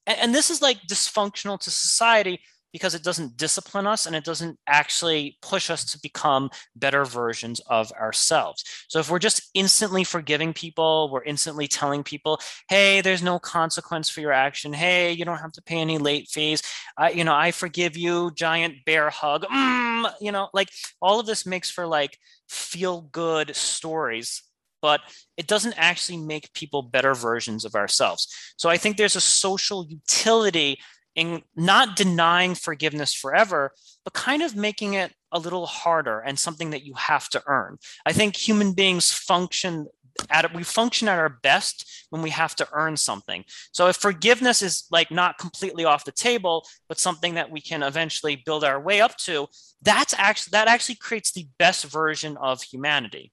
[0.06, 4.24] And, and this is like dysfunctional to society because it doesn't discipline us and it
[4.24, 8.64] doesn't actually push us to become better versions of ourselves.
[8.88, 14.10] So if we're just instantly forgiving people, we're instantly telling people, "Hey, there's no consequence
[14.10, 14.74] for your action.
[14.74, 16.62] Hey, you don't have to pay any late fees.
[16.98, 19.46] I, you know, I forgive you." Giant bear hug.
[19.46, 20.70] Mm, you know, like
[21.02, 24.44] all of this makes for like feel good stories
[24.82, 25.02] but
[25.38, 28.28] it doesn't actually make people better versions of ourselves.
[28.58, 30.80] So I think there's a social utility
[31.16, 33.72] in not denying forgiveness forever,
[34.04, 37.78] but kind of making it a little harder and something that you have to earn.
[38.06, 39.88] I think human beings function
[40.30, 43.44] at we function at our best when we have to earn something.
[43.72, 47.84] So if forgiveness is like not completely off the table, but something that we can
[47.84, 49.48] eventually build our way up to,
[49.82, 53.32] that's actually that actually creates the best version of humanity.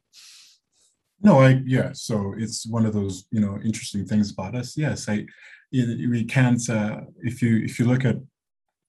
[1.21, 1.91] No, I yeah.
[1.93, 4.77] So it's one of those you know interesting things about us.
[4.77, 5.27] Yes, I
[6.09, 8.17] we can't uh, if you if you look at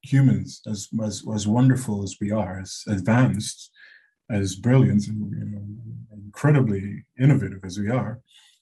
[0.02, 3.71] humans as, as as wonderful as we are as advanced
[4.30, 5.65] as brilliant and you know,
[6.13, 8.21] incredibly innovative as we are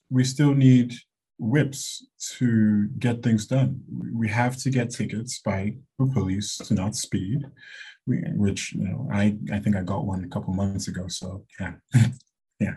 [0.09, 0.93] we still need
[1.38, 2.05] whips
[2.38, 3.81] to get things done.
[4.13, 7.41] We have to get tickets by the police to not speed
[8.07, 11.43] we, which you know i i think i got one a couple months ago so
[11.59, 11.73] yeah
[12.59, 12.75] Yeah.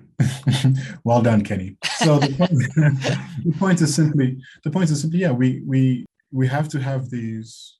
[1.04, 1.76] well done, Kenny.
[1.98, 2.50] So the point,
[3.44, 7.10] the point is simply the point is simply yeah we we we have to have
[7.10, 7.78] these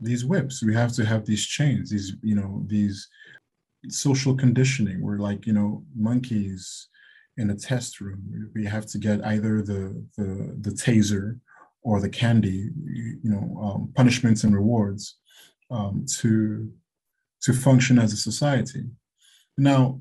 [0.00, 3.08] these whips we have to have these chains these you know these
[3.88, 6.88] social conditioning we're like you know monkeys
[7.36, 11.38] in a test room we have to get either the the, the taser
[11.82, 15.16] or the candy you know um, punishments and rewards
[15.70, 16.72] um, to
[17.42, 18.84] to function as a society
[19.58, 20.00] now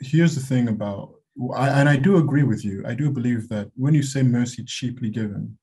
[0.00, 1.14] here's the thing about,
[1.54, 2.82] I, and I do agree with you.
[2.86, 5.56] I do believe that when you say mercy cheaply given,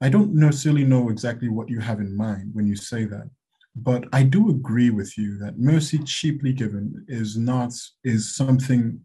[0.00, 3.30] I don't necessarily know exactly what you have in mind when you say that,
[3.74, 7.72] but I do agree with you that mercy cheaply given is not
[8.04, 9.00] is something.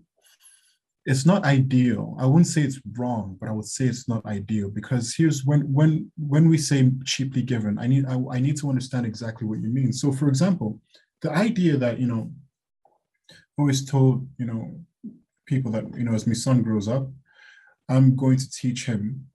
[1.05, 2.15] It's not ideal.
[2.19, 5.61] I wouldn't say it's wrong, but I would say it's not ideal because here's when
[5.73, 9.61] when when we say cheaply given, I need I, I need to understand exactly what
[9.61, 9.93] you mean.
[9.93, 10.79] So, for example,
[11.21, 12.31] the idea that you know
[13.61, 14.79] always told, you know,
[15.45, 17.07] people that, you know, as my son grows up,
[17.87, 19.27] I'm going to teach him,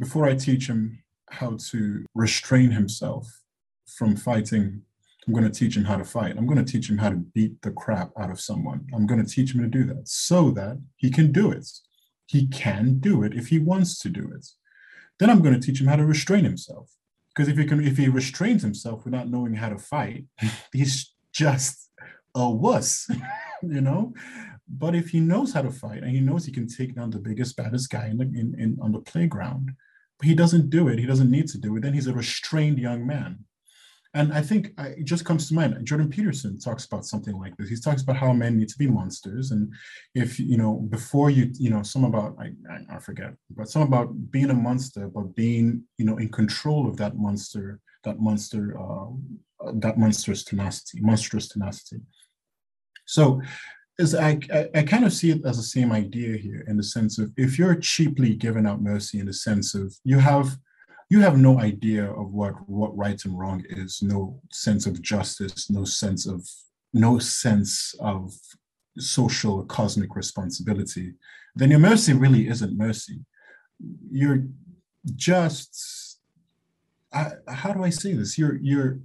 [0.00, 3.40] before I teach him how to restrain himself
[3.86, 4.82] from fighting,
[5.26, 6.36] I'm going to teach him how to fight.
[6.36, 8.86] I'm going to teach him how to beat the crap out of someone.
[8.92, 11.68] I'm going to teach him to do that so that he can do it.
[12.26, 14.46] He can do it if he wants to do it.
[15.20, 16.90] Then I'm going to teach him how to restrain himself.
[17.28, 20.24] Because if he can, if he restrains himself without knowing how to fight,
[20.72, 21.88] he's just
[22.34, 23.08] a wuss.
[23.62, 24.12] you know.
[24.68, 27.18] But if he knows how to fight and he knows he can take down the
[27.18, 29.72] biggest, baddest guy in, the, in, in on the playground,
[30.18, 32.78] but he doesn't do it, he doesn't need to do it, then he's a restrained
[32.78, 33.44] young man.
[34.14, 35.86] And I think uh, it just comes to mind.
[35.86, 37.70] Jordan Peterson talks about something like this.
[37.70, 39.72] He talks about how men need to be monsters, and
[40.14, 42.52] if you know, before you, you know, some about I,
[42.94, 46.98] I forget, but some about being a monster, but being you know in control of
[46.98, 49.06] that monster, that monster, uh,
[49.76, 52.02] that monstrous tenacity, monstrous tenacity.
[53.04, 53.40] So
[53.98, 56.82] is I, I, I kind of see it as the same idea here in the
[56.82, 60.56] sense of if you're cheaply giving out mercy in the sense of you have
[61.10, 65.68] you have no idea of what what right and wrong is no sense of justice
[65.68, 66.48] no sense of
[66.94, 68.32] no sense of
[68.98, 71.12] social cosmic responsibility
[71.54, 73.20] then your mercy really isn't mercy.
[74.10, 74.44] You're
[75.14, 76.18] just
[77.12, 78.38] I, how do i say this?
[78.38, 79.00] You're you're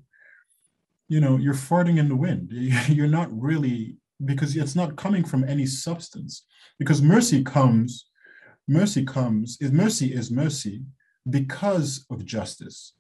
[1.08, 2.50] you know you're farting in the wind.
[2.88, 6.46] You're not really because it's not coming from any substance.
[6.80, 8.06] Because mercy comes
[8.67, 10.84] mercy comes is mercy is mercy
[11.30, 12.93] because of justice.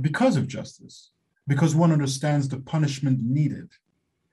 [0.00, 1.10] Because of justice.
[1.46, 3.70] Because one understands the punishment needed.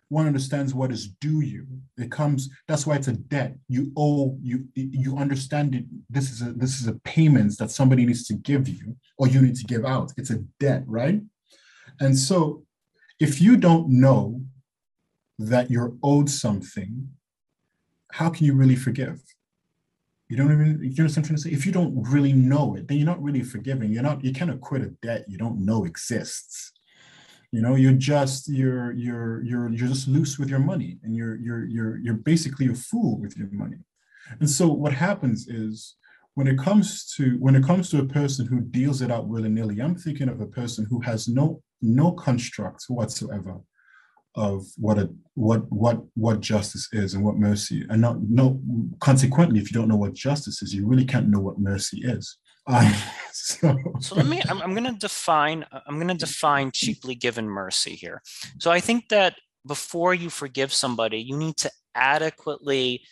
[0.10, 1.68] One understands what is due you.
[1.98, 3.58] It comes that's why it's a debt.
[3.68, 5.86] You owe you you understand it.
[6.10, 9.42] This is a this is a payment that somebody needs to give you or you
[9.42, 10.14] need to give out.
[10.16, 11.22] It's a debt right
[12.00, 12.64] and so
[13.20, 14.42] if you don't know
[15.40, 17.10] that you're owed something
[18.12, 19.22] how can you really forgive
[20.30, 21.52] you don't even you know what I'm trying to say?
[21.52, 23.94] If you don't really know it, then you're not really forgiving.
[23.94, 26.74] You're not you can't acquit a debt you don't know exists
[27.52, 31.36] you know you're just you're you're you're you're just loose with your money and you're
[31.36, 33.78] you're you're you're basically a fool with your money
[34.40, 35.96] and so what happens is
[36.38, 39.82] when it comes to when it comes to a person who deals it out willy-nilly
[39.82, 43.60] i'm thinking of a person who has no no construct whatsoever
[44.36, 48.62] of what a what what what justice is and what mercy and not no
[49.00, 52.38] consequently if you don't know what justice is you really can't know what mercy is
[52.68, 52.94] um,
[53.32, 53.76] so.
[54.02, 54.42] so let me.
[54.50, 55.66] I'm, I'm going to define.
[55.72, 58.22] I'm going to define cheaply given mercy here.
[58.60, 63.04] So I think that before you forgive somebody, you need to adequately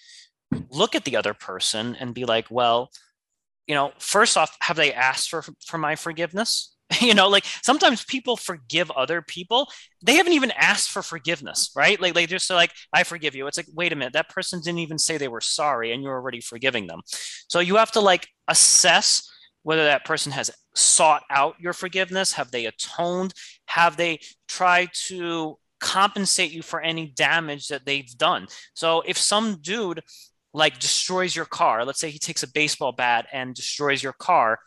[0.69, 2.89] look at the other person and be like, well,
[3.67, 6.71] you know, first off, have they asked for for my forgiveness?
[7.01, 9.71] you know like sometimes people forgive other people.
[10.03, 11.99] They haven't even asked for forgiveness right?
[11.99, 13.47] Like they just like i forgive you.
[13.47, 16.13] It's like wait a minute that person didn't even say they were sorry and you're
[16.13, 17.01] already forgiving them.
[17.47, 19.27] So you have to like assess
[19.63, 23.33] whether that person has sought out your forgiveness, have they atoned,
[23.65, 28.47] have they tried to compensate you for any damage that they've done.
[28.75, 30.01] So if some dude
[30.55, 34.59] like destroys your car, let's say he takes a baseball bat and destroys your car,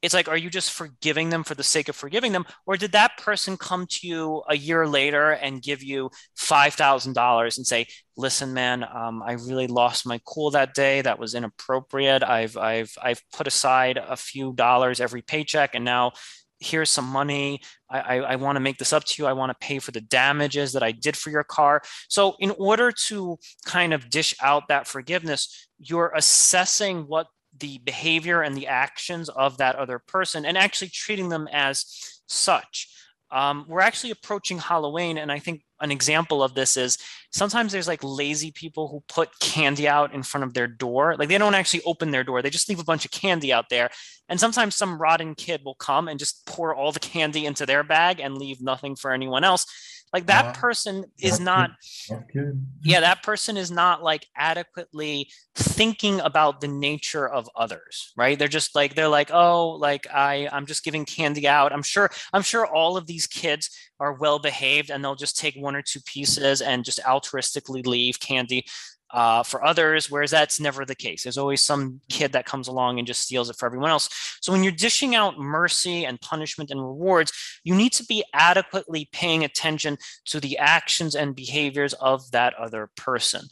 [0.00, 2.46] it's like, are you just forgiving them for the sake of forgiving them?
[2.66, 7.66] Or did that person come to you a year later and give you $5,000 and
[7.66, 7.86] say,
[8.16, 11.00] listen, man, um, I really lost my cool that day.
[11.02, 12.22] That was inappropriate.
[12.22, 16.12] I've, I've, I've put aside a few dollars every paycheck and now
[16.58, 17.60] here's some money.
[17.90, 19.26] I, I, I want to make this up to you.
[19.26, 21.82] I want to pay for the damages that I did for your car.
[22.08, 27.26] So, in order to kind of dish out that forgiveness, you're assessing what
[27.58, 31.84] the behavior and the actions of that other person and actually treating them as
[32.26, 32.88] such.
[33.30, 36.98] Um, we're actually approaching Halloween, and I think an example of this is
[37.30, 41.14] sometimes there's like lazy people who put candy out in front of their door.
[41.16, 43.68] Like they don't actually open their door, they just leave a bunch of candy out
[43.68, 43.90] there.
[44.28, 47.82] And sometimes some rotten kid will come and just pour all the candy into their
[47.82, 49.66] bag and leave nothing for anyone else
[50.12, 51.70] like that uh, person is not
[52.82, 58.38] yeah that person is not like adequately thinking about the nature of others right?
[58.38, 61.72] They're just like they're like oh like i i'm just giving candy out.
[61.72, 65.56] I'm sure i'm sure all of these kids are well behaved and they'll just take
[65.56, 68.64] one or two pieces and just altruistically leave candy
[69.10, 71.22] uh, for others, whereas that's never the case.
[71.22, 74.08] There's always some kid that comes along and just steals it for everyone else.
[74.40, 77.32] So when you're dishing out mercy and punishment and rewards,
[77.64, 82.90] you need to be adequately paying attention to the actions and behaviors of that other
[82.96, 83.42] person.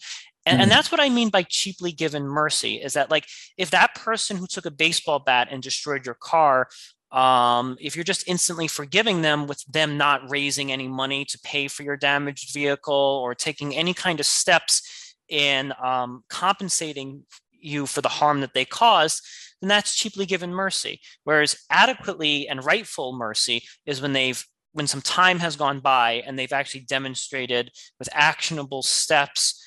[0.45, 0.75] And, and, mm.
[0.75, 4.47] that's what I mean by cheaply given mercy is that, like, if that person who
[4.47, 6.69] took a baseball bat and destroyed your car
[7.13, 11.69] um, if you're just instantly forgiving them with them not raising any money to pay
[11.69, 18.01] for your damaged vehicle or taking any kind of steps in um, compensating you for
[18.01, 19.23] the harm that they caused,
[19.61, 21.01] then that's cheaply given mercy.
[21.25, 26.39] Whereas adequately and rightful mercy is when they've when some time has gone by and
[26.39, 29.63] they've actually demonstrated with actionable steps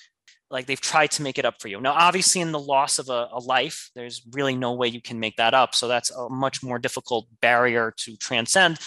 [0.52, 1.82] like they've tried to make it up for you.
[1.82, 5.20] Now obviously in the loss of a, a, life there's really no way you can
[5.20, 5.74] make that up.
[5.74, 8.78] So that's a much more difficult barrier to transcend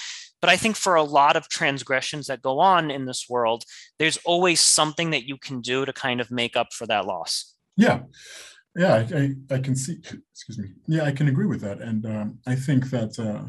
[0.43, 3.65] but I think for a lot of transgressions that go on in this world,
[3.99, 7.55] there's always something that you can do to kind of make up for that loss.
[7.77, 8.01] Yeah.
[8.77, 9.99] Yeah, I, I, I can see,
[10.33, 10.73] excuse me.
[10.87, 11.81] Yeah, I can agree with that.
[11.81, 13.45] And um, I think that, uh,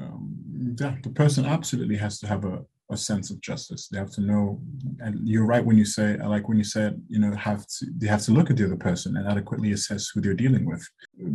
[0.00, 0.34] um,
[0.80, 3.88] yeah, the person absolutely has to have a, a sense of justice.
[3.88, 4.60] They have to know,
[5.00, 7.86] and you're right when you say, I like when you said, you know, have to
[7.96, 10.86] they have to look at the other person and adequately assess who they're dealing with,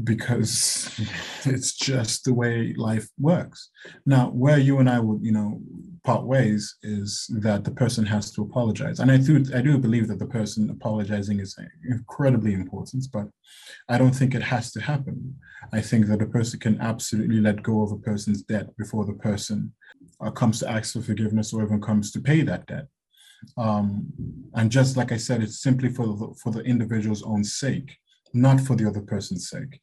[0.04, 0.90] because
[1.46, 3.70] it's just the way life works.
[4.06, 5.60] Now, where you and I would, you know,
[6.08, 7.10] part ways is
[7.42, 9.00] that the person has to apologize.
[9.02, 11.54] And I do, I do believe that the person apologizing is
[11.84, 13.28] incredibly important, but
[13.90, 15.18] I don't think it has to happen.
[15.74, 19.20] I think that a person can absolutely let go of a person's debt before the
[19.30, 19.74] person
[20.24, 22.88] uh, comes to ask for forgiveness or even comes to pay that debt.
[23.58, 24.08] Um,
[24.54, 27.98] and just like I said, it's simply for the, for the individual's own sake,
[28.34, 29.82] not for the other person's sake.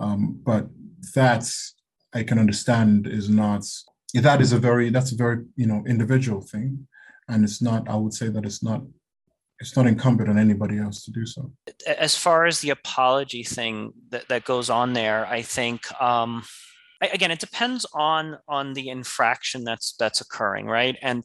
[0.00, 0.66] Um, but
[1.14, 1.76] that's
[2.12, 3.64] I can understand is not
[4.14, 6.86] that is a very that's a very you know individual thing,
[7.28, 7.88] and it's not.
[7.88, 8.82] I would say that it's not
[9.60, 11.52] it's not incumbent on anybody else to do so.
[11.86, 16.44] As far as the apology thing that, that goes on there, I think um,
[17.00, 20.96] again it depends on on the infraction that's that's occurring, right?
[21.02, 21.24] And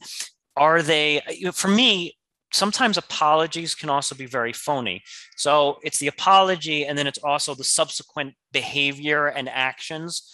[0.56, 1.22] are they
[1.54, 2.16] for me
[2.54, 5.04] sometimes apologies can also be very phony.
[5.36, 10.32] So it's the apology, and then it's also the subsequent behavior and actions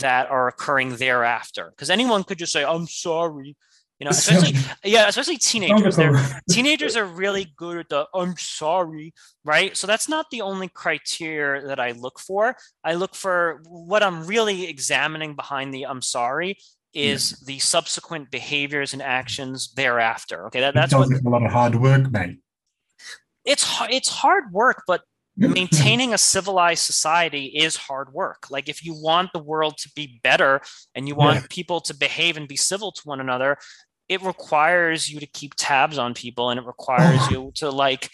[0.00, 1.70] that are occurring thereafter.
[1.70, 3.56] Because anyone could just say, "I'm sorry,"
[3.98, 4.10] you know.
[4.10, 5.96] Especially, yeah, especially teenagers.
[5.96, 6.16] They're,
[6.50, 9.12] teenagers are really good at the "I'm sorry,"
[9.44, 9.76] right?
[9.76, 12.56] So that's not the only criteria that I look for.
[12.82, 16.58] I look for what I'm really examining behind the "I'm sorry."
[16.94, 17.46] is yeah.
[17.46, 20.46] the subsequent behaviors and actions thereafter.
[20.46, 22.38] Okay, that, that's what, a lot of hard work, mate.
[23.44, 25.02] It's it's hard work, but
[25.36, 28.50] maintaining a civilized society is hard work.
[28.50, 30.60] Like if you want the world to be better
[30.94, 31.46] and you want yeah.
[31.48, 33.56] people to behave and be civil to one another,
[34.08, 37.30] it requires you to keep tabs on people and it requires oh.
[37.30, 38.10] you to like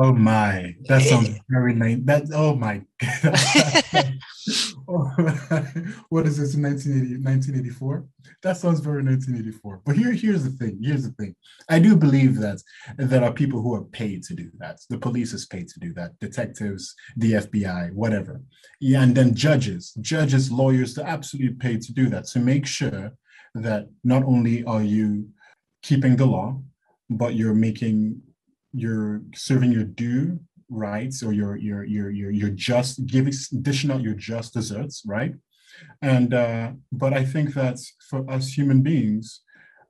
[0.00, 1.98] Oh my, that sounds very nice.
[2.04, 2.82] That oh my,
[6.08, 8.06] what is this in 1980, 1984?
[8.44, 9.82] That sounds very 1984.
[9.84, 10.78] But here, here's the thing.
[10.80, 11.34] Here's the thing.
[11.68, 12.62] I do believe that
[12.96, 14.78] there are people who are paid to do that.
[14.88, 16.16] The police is paid to do that.
[16.20, 18.40] Detectives, the FBI, whatever.
[18.80, 22.26] Yeah, and then judges, judges, lawyers, they're absolutely paid to do that.
[22.26, 23.14] To make sure
[23.56, 25.28] that not only are you
[25.82, 26.60] keeping the law,
[27.10, 28.22] but you're making
[28.72, 30.40] you're serving your due
[30.70, 35.34] rights or your your your your your just giving dishing out your just desserts, right?
[36.02, 37.78] And uh, but I think that
[38.10, 39.40] for us human beings,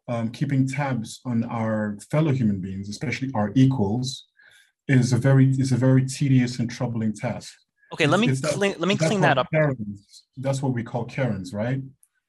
[0.08, 4.26] um, keeping tabs on our fellow human beings, especially our equals,
[4.86, 7.52] is a very is a very tedious and troubling task.
[7.92, 9.48] Okay, let me clean, let me clean that up.
[9.50, 11.80] Karens, that's what we call Karens, right?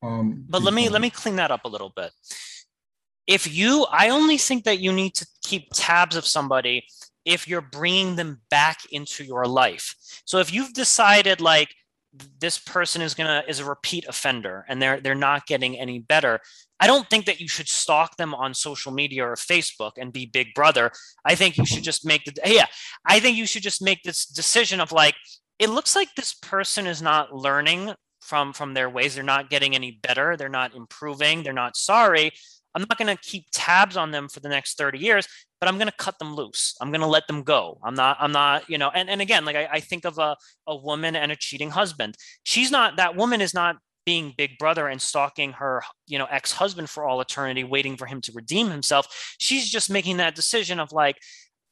[0.01, 2.11] Um, but let me let me clean that up a little bit
[3.29, 6.83] if you i only think that you need to keep tabs of somebody
[7.29, 9.95] if you're bringing them back into your life.
[10.25, 11.69] So if you've decided like
[12.39, 16.39] this person is gonna is a repeat offender and they're they're not getting any better
[16.79, 20.25] i don't think that you should stalk them on social media or facebook and be
[20.25, 20.91] big brother.
[21.23, 22.65] I think you should just make the yeah
[23.05, 25.13] i think you should just make this decision of like
[25.59, 29.13] it looks like this person is not learning from from their ways.
[29.13, 30.35] They're not getting any better.
[30.35, 31.43] They're not improving.
[31.43, 32.31] They're not sorry
[32.75, 35.27] I'm not going to keep tabs on them for the next 30 years,
[35.59, 36.75] but I'm going to cut them loose.
[36.79, 37.79] I'm going to let them go.
[37.83, 40.35] I'm not, I'm not, you know, and, and again, like I, I think of a,
[40.67, 42.15] a woman and a cheating husband.
[42.43, 46.89] She's not, that woman is not being big brother and stalking her, you know, ex-husband
[46.89, 49.35] for all eternity, waiting for him to redeem himself.
[49.39, 51.17] She's just making that decision of like,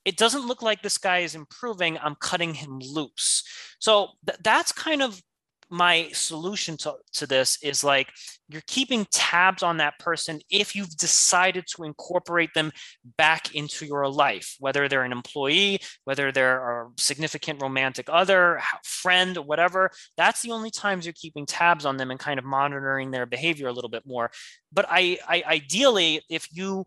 [0.06, 1.98] it doesn't look like this guy is improving.
[1.98, 3.44] I'm cutting him loose.
[3.80, 5.22] So th- that's kind of
[5.70, 8.10] my solution to, to this is like
[8.48, 12.72] you're keeping tabs on that person if you've decided to incorporate them
[13.18, 19.38] back into your life, whether they're an employee, whether they're a significant romantic other, friend,
[19.38, 19.92] whatever.
[20.16, 23.68] That's the only times you're keeping tabs on them and kind of monitoring their behavior
[23.68, 24.32] a little bit more.
[24.72, 26.86] But I, I ideally, if you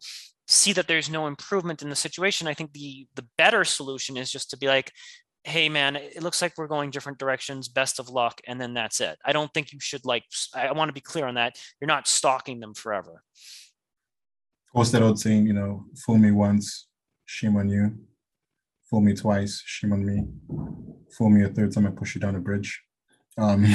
[0.48, 4.32] see that there's no improvement in the situation, I think the the better solution is
[4.32, 4.92] just to be like,
[5.44, 9.00] hey man it looks like we're going different directions best of luck and then that's
[9.00, 9.18] it.
[9.24, 10.24] I don't think you should like
[10.54, 13.22] i want to be clear on that you're not stalking them forever.
[14.72, 16.88] What's that old saying you know fool me once
[17.24, 17.96] shame on you.
[18.88, 20.24] Fool me twice shame on me.
[21.16, 22.82] Fool me a third time i push you down a bridge.
[23.38, 23.64] Um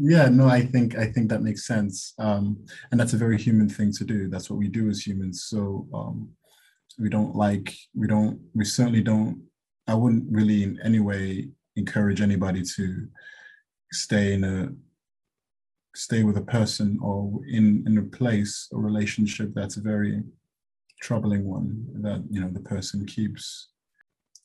[0.00, 2.14] yeah no i think i think that makes sense.
[2.18, 4.28] Um and that's a very human thing to do.
[4.28, 5.44] That's what we do as humans.
[5.44, 6.30] So um
[6.98, 9.42] we don't like we don't we certainly don't
[9.86, 13.06] i wouldn't really in any way encourage anybody to
[13.92, 14.68] stay in a
[15.94, 20.22] stay with a person or in in a place or relationship that's a very
[21.02, 23.68] troubling one that you know the person keeps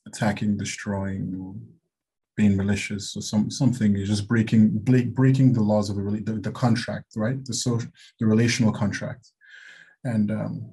[0.06, 1.54] attacking destroying or
[2.36, 4.70] being malicious or some something is just breaking
[5.20, 7.44] breaking the laws of the, the the contract right?
[7.44, 7.90] The social
[8.20, 9.32] the relational contract.
[10.04, 10.70] And um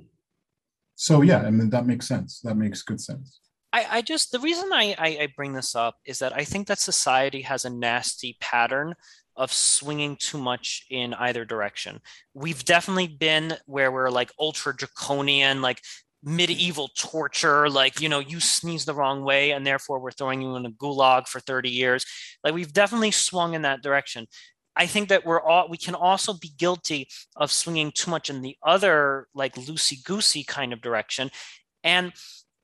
[0.96, 2.39] so yeah, I mean that makes sense.
[2.41, 3.39] That makes good sense.
[3.74, 6.68] I, I just the reason I, I, I bring this up is that I think
[6.68, 8.96] that society has a nasty pattern
[9.36, 12.00] of swinging too much in either direction.
[12.34, 15.82] We've definitely been where we're like ultra draconian, like
[16.24, 20.56] medieval torture, like, you know, you sneeze the wrong way and therefore we're throwing you
[20.56, 22.06] in a gulag for 30 years.
[22.43, 24.26] Like, we've definitely swung in that direction.
[24.76, 28.41] I think that we're all we can also be guilty of swinging too much in
[28.41, 31.32] the other like loosey goosey kind of direction,
[31.84, 32.13] and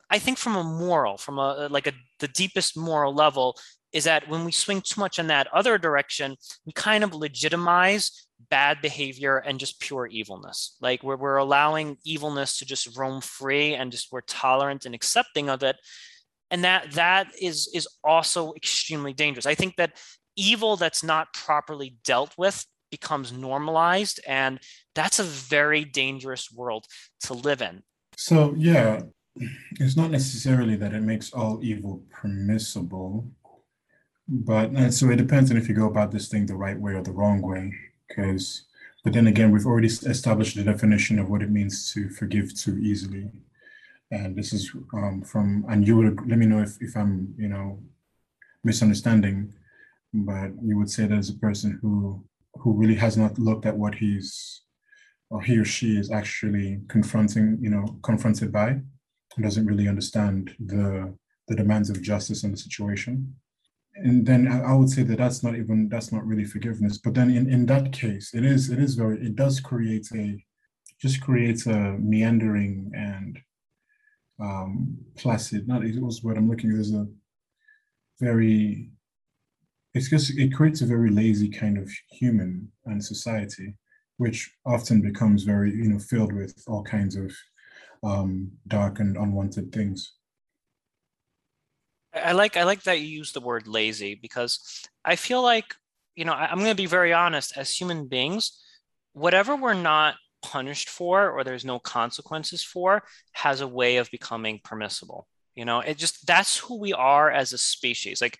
[0.09, 3.57] I think from a moral, from a uh, like a the deepest moral level,
[3.93, 6.35] is that when we swing too much in that other direction,
[6.65, 10.75] we kind of legitimize bad behavior and just pure evilness.
[10.81, 15.49] Like where we're allowing evilness to just roam free and just we're tolerant and accepting
[15.49, 15.77] of it.
[16.49, 19.45] And that that is is also extremely dangerous.
[19.45, 19.97] I think that
[20.35, 24.59] evil that's not properly dealt with becomes normalized and
[24.95, 26.85] that's a very dangerous world
[27.21, 27.83] to live in.
[28.17, 29.01] So yeah,
[29.79, 33.25] it's not necessarily that it makes all evil permissible
[34.27, 36.93] but and so it depends on if you go about this thing the right way
[36.93, 37.73] or the wrong way
[38.07, 38.63] because
[39.03, 42.77] but then again we've already established the definition of what it means to forgive too
[42.77, 43.29] easily
[44.11, 47.47] and this is um, from and you would let me know if, if i'm you
[47.47, 47.77] know
[48.63, 49.53] misunderstanding
[50.13, 52.23] but you would say that as a person who
[52.55, 54.61] who really has not looked at what he's
[55.29, 60.53] or he or she is actually confronting you know confronted by and doesn't really understand
[60.59, 61.13] the
[61.47, 63.35] the demands of justice in the situation.
[63.95, 66.97] And then I, would say that that's not even that's not really forgiveness.
[66.97, 70.43] But then in, in that case it is it is very it does create a
[71.01, 73.39] just creates a meandering and
[74.39, 77.07] um placid not it was what i'm looking there's a
[78.19, 78.89] very
[79.93, 83.75] it's just it creates a very lazy kind of human and society
[84.17, 87.31] which often becomes very you know filled with all kinds of
[88.03, 90.13] um dark and unwanted things
[92.13, 95.75] I like I like that you use the word lazy because I feel like
[96.15, 97.57] you know I, am going to be very honest.
[97.57, 98.59] As human beings,
[99.13, 104.59] whatever we're not punished for or there's no consequences for has a way of becoming
[104.63, 105.27] permissible.
[105.55, 108.21] You know, it just that's who we are as a species.
[108.21, 108.39] Like,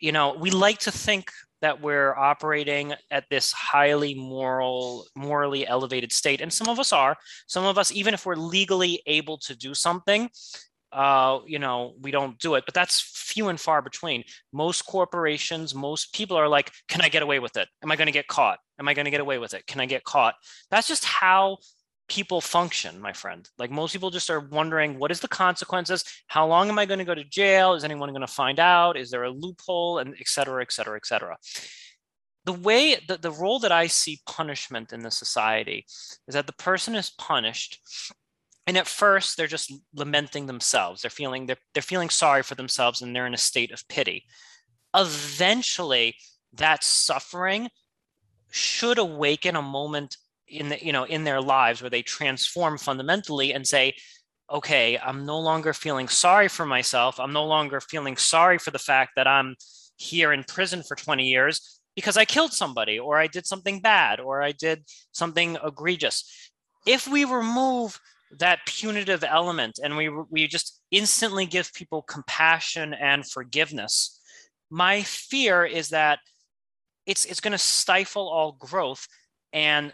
[0.00, 1.30] you know, we like to think
[1.62, 6.40] that we're operating at this highly moral, morally elevated state.
[6.40, 7.16] And some of us are.
[7.46, 10.28] Some of us, even if we're legally able to do something,
[10.92, 14.24] uh, you know, we don't do it, but that's few and far between.
[14.52, 17.68] Most corporations, most people are like, can I get away with it?
[17.82, 18.58] Am I going to get caught?
[18.78, 19.66] Am I going to get away with it?
[19.66, 20.34] Can I get caught?
[20.70, 21.58] That's just how
[22.08, 23.48] people function, my friend.
[23.58, 26.04] Like most people just are wondering, what is the consequences?
[26.26, 27.74] How long am I going to go to jail?
[27.74, 28.96] Is anyone going to find out?
[28.96, 29.98] Is there a loophole?
[29.98, 31.36] And et cetera, et cetera, et cetera.
[32.44, 35.84] The way, the, the role that I see punishment in the society
[36.28, 37.80] is that the person is punished
[38.66, 43.00] and at first they're just lamenting themselves they're feeling they're, they're feeling sorry for themselves
[43.00, 44.24] and they're in a state of pity
[44.94, 46.16] eventually
[46.52, 47.68] that suffering
[48.50, 50.16] should awaken a moment
[50.48, 53.94] in the you know in their lives where they transform fundamentally and say
[54.50, 57.18] okay i'm no longer feeling sorry for myself.
[57.18, 59.56] I'm no longer feeling sorry for the fact that i'm
[59.96, 64.20] here in prison for 20 years because i killed somebody or i did something bad
[64.20, 66.50] or i did something egregious.
[66.86, 67.98] If we remove
[68.38, 74.20] that punitive element and we we just instantly give people compassion and forgiveness
[74.70, 76.18] my fear is that
[77.06, 79.06] it's it's going to stifle all growth
[79.52, 79.92] and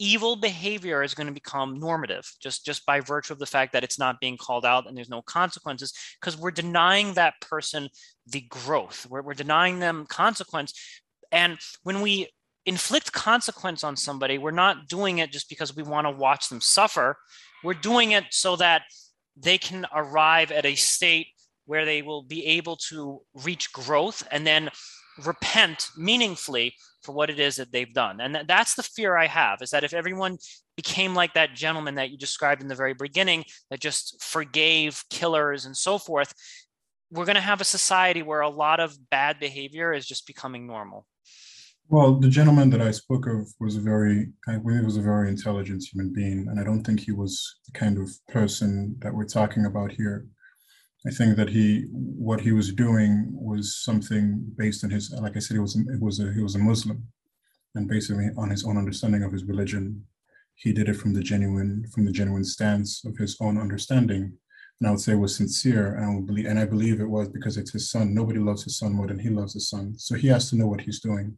[0.00, 3.84] evil behavior is going to become normative just just by virtue of the fact that
[3.84, 7.88] it's not being called out and there's no consequences because we're denying that person
[8.26, 9.06] the growth.
[9.08, 10.72] We're, we're denying them consequence.
[11.30, 12.28] And when we
[12.66, 16.60] inflict consequence on somebody we're not doing it just because we want to watch them
[16.60, 17.16] suffer.
[17.62, 18.82] We're doing it so that
[19.36, 21.28] they can arrive at a state
[21.66, 24.70] where they will be able to reach growth and then
[25.24, 28.20] repent meaningfully for what it is that they've done.
[28.20, 30.38] And that's the fear I have is that if everyone
[30.76, 35.64] became like that gentleman that you described in the very beginning that just forgave killers
[35.64, 36.34] and so forth,
[37.10, 40.66] we're going to have a society where a lot of bad behavior is just becoming
[40.66, 41.06] normal.
[41.88, 45.28] Well, the gentleman that I spoke of was a very, I believe, was a very
[45.28, 49.24] intelligent human being, and I don't think he was the kind of person that we're
[49.24, 50.26] talking about here.
[51.06, 55.40] I think that he, what he was doing was something based on his, like I
[55.40, 57.06] said, he was, it was a, he was a Muslim,
[57.74, 60.04] and basically on his own understanding of his religion,
[60.56, 64.34] he did it from the genuine, from the genuine stance of his own understanding,
[64.78, 67.56] and I would say was sincere, and I believe, and I believe it was because
[67.56, 68.14] it's his son.
[68.14, 70.66] Nobody loves his son more than he loves his son, so he has to know
[70.66, 71.36] what he's doing.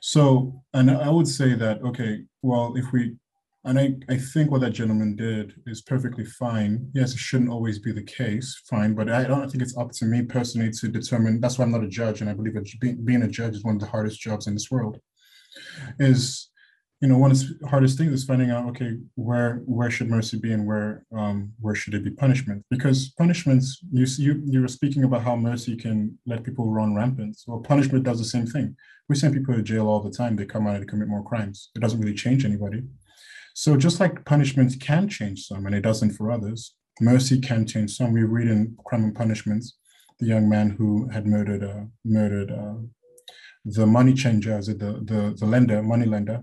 [0.00, 3.16] So, and I would say that, okay, well, if we,
[3.64, 6.90] and I, I think what that gentleman did is perfectly fine.
[6.94, 10.04] Yes, it shouldn't always be the case, fine, but I don't think it's up to
[10.04, 11.40] me personally to determine.
[11.40, 13.74] That's why I'm not a judge, and I believe that being, a judge is one
[13.74, 15.00] of the hardest jobs in this world.
[15.98, 16.50] is
[17.00, 20.38] you know one of the hardest things is finding out okay where where should mercy
[20.38, 24.68] be and where um, where should it be punishment because punishments you you you were
[24.68, 28.74] speaking about how mercy can let people run rampant well punishment does the same thing
[29.08, 31.70] we send people to jail all the time they come out and commit more crimes
[31.76, 32.82] it doesn't really change anybody
[33.62, 36.60] so just like punishment can change some and it doesn't for others
[37.00, 39.66] mercy can change some we read in crime and punishments
[40.20, 42.78] the young man who had murdered uh, murdered uh,
[43.64, 46.42] the money changer, the, the the lender, money lender,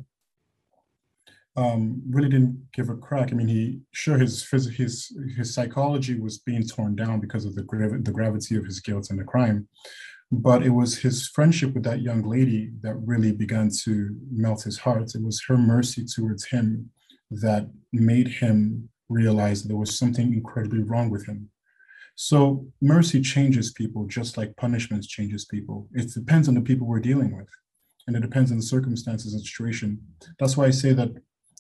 [1.56, 3.32] um, really didn't give a crack.
[3.32, 7.64] I mean, he sure his his his psychology was being torn down because of the
[7.64, 9.68] grav- the gravity of his guilt and the crime,
[10.32, 14.80] but it was his friendship with that young lady that really began to melt his
[14.80, 15.16] heart.
[15.16, 16.92] It was her mercy towards him
[17.32, 21.50] that made him realize there was something incredibly wrong with him.
[22.16, 25.88] So mercy changes people just like punishments changes people.
[25.94, 27.50] It depends on the people we're dealing with.
[28.08, 30.00] And it depends on the circumstances and situation.
[30.40, 31.10] That's why I say that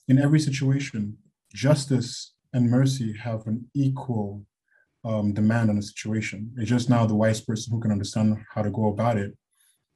[0.08, 1.18] in every situation,
[1.54, 4.46] justice and mercy have an equal
[5.04, 6.52] um, demand on a situation.
[6.58, 9.36] It's just now the wise person who can understand how to go about it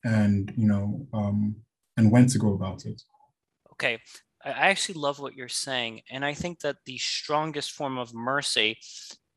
[0.03, 1.55] and, you know, um,
[1.97, 3.01] and when to go about it.
[3.73, 3.99] Okay.
[4.43, 6.01] I actually love what you're saying.
[6.09, 8.77] And I think that the strongest form of mercy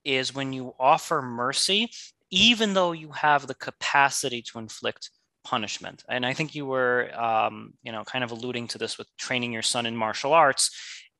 [0.05, 1.90] is when you offer mercy,
[2.30, 5.11] even though you have the capacity to inflict
[5.44, 6.05] punishment.
[6.09, 9.53] And I think you were, um, you know, kind of alluding to this with training
[9.53, 10.70] your son in martial arts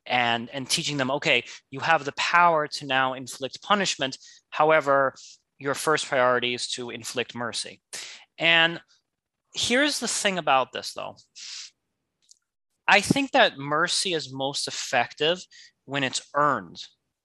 [0.07, 4.18] and and teaching them, okay, you have the power to now inflict punishment.
[4.51, 5.14] However,
[5.59, 7.80] your first priority is to inflict mercy.
[8.39, 8.80] And
[9.55, 11.16] here's the thing about this, though.
[12.87, 15.45] I think that mercy is most effective
[15.85, 16.78] when it's earned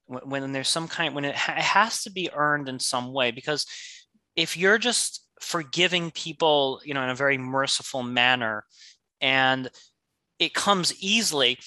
[0.07, 3.29] when there's some kind when it, ha- it has to be earned in some way
[3.31, 3.65] because
[4.37, 8.63] if you're just forgiving people you know in a very merciful manner
[9.19, 9.69] and
[10.39, 11.59] it comes easily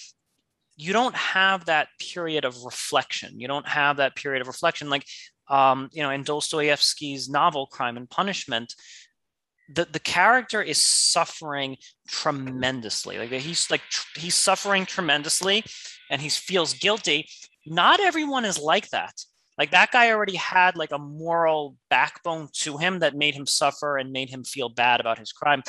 [0.81, 3.39] you don't have that period of reflection.
[3.39, 5.05] You don't have that period of reflection like
[5.49, 8.75] um, you know in dostoevsky's novel crime and punishment
[9.73, 11.77] the, the character is suffering
[12.09, 13.83] tremendously like he's like
[14.17, 15.65] he's suffering tremendously
[16.11, 17.27] and he feels guilty
[17.67, 19.15] not everyone is like that.
[19.59, 23.99] Like that guy already had like a moral backbone to him that made him suffer
[23.99, 25.63] and made him feel bad about his crime.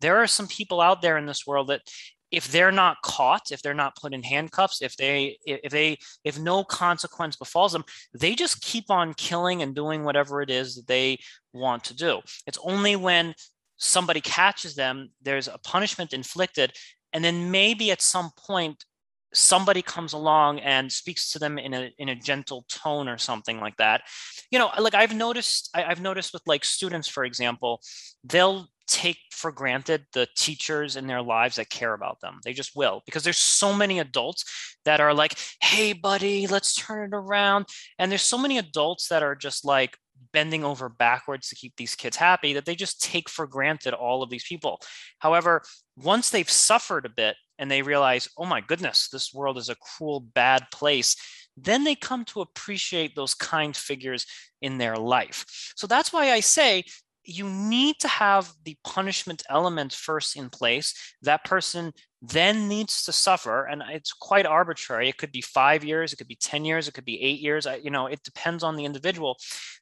[0.00, 1.82] There are some people out there in this world that
[2.30, 6.38] if they're not caught, if they're not put in handcuffs, if they if they if
[6.38, 10.86] no consequence befalls them, they just keep on killing and doing whatever it is that
[10.86, 11.18] they
[11.52, 12.20] want to do.
[12.46, 13.34] It's only when
[13.76, 16.72] somebody catches them, there's a punishment inflicted,
[17.12, 18.84] and then maybe at some point
[19.32, 23.60] somebody comes along and speaks to them in a in a gentle tone or something
[23.60, 24.02] like that
[24.50, 27.80] you know like i've noticed I, have noticed with like students for example
[28.24, 32.38] they'll take for granted the teachers in their lives that care about them.
[32.44, 34.44] They just will because there's so many adults
[34.84, 37.66] that are like hey buddy let's turn it around.
[37.98, 39.96] And there's so many adults that are just like
[40.32, 44.22] bending over backwards to keep these kids happy that they just take for granted all
[44.22, 44.80] of these people.
[45.18, 45.62] However
[45.96, 49.76] once they've suffered a bit and they realize, oh my goodness, this world is a
[49.76, 51.16] cruel, bad place,
[51.56, 54.26] then they come to appreciate those kind figures
[54.60, 55.72] in their life.
[55.76, 56.84] So that's why I say
[57.26, 60.94] you need to have the punishment element first in place.
[61.22, 65.08] That person then needs to suffer, and it's quite arbitrary.
[65.08, 67.66] It could be five years, it could be 10 years, it could be eight years.
[67.66, 69.36] I, you know, it depends on the individual.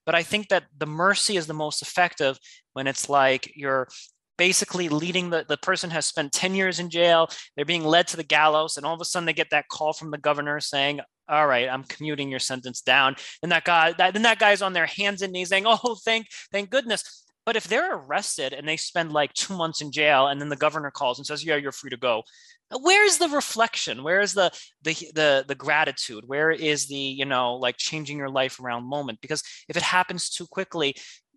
[0.05, 2.39] But I think that the mercy is the most effective
[2.73, 3.89] when it's like you're
[4.37, 8.17] basically leading the, the person has spent 10 years in jail they're being led to
[8.17, 11.01] the gallows and all of a sudden they get that call from the governor saying
[11.29, 13.15] all right i'm commuting your sentence down
[13.45, 16.27] and that guy that, then that guy's on their hands and knees saying oh thank
[16.51, 20.41] thank goodness but if they're arrested and they spend like two months in jail and
[20.41, 22.23] then the governor calls and says yeah you're free to go
[22.71, 24.51] uh, where's the reflection where's the
[24.83, 29.21] the the, the gratitude where is the you know like changing your life around moment
[29.21, 30.95] because if it happens too quickly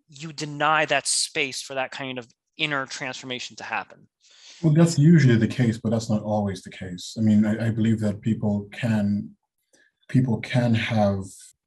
[0.08, 4.08] you deny that space for that kind of inner transformation to happen.
[4.62, 7.14] Well, that's usually the case, but that's not always the case.
[7.16, 9.30] I mean, I, I believe that people can
[10.08, 11.22] people can have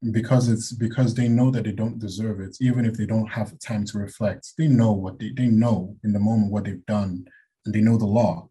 [0.10, 3.58] because it's because they know that they don't deserve it, even if they don't have
[3.60, 4.54] time to reflect.
[4.58, 7.26] They know what they they know in the moment what they've done,
[7.66, 8.50] and they know the law.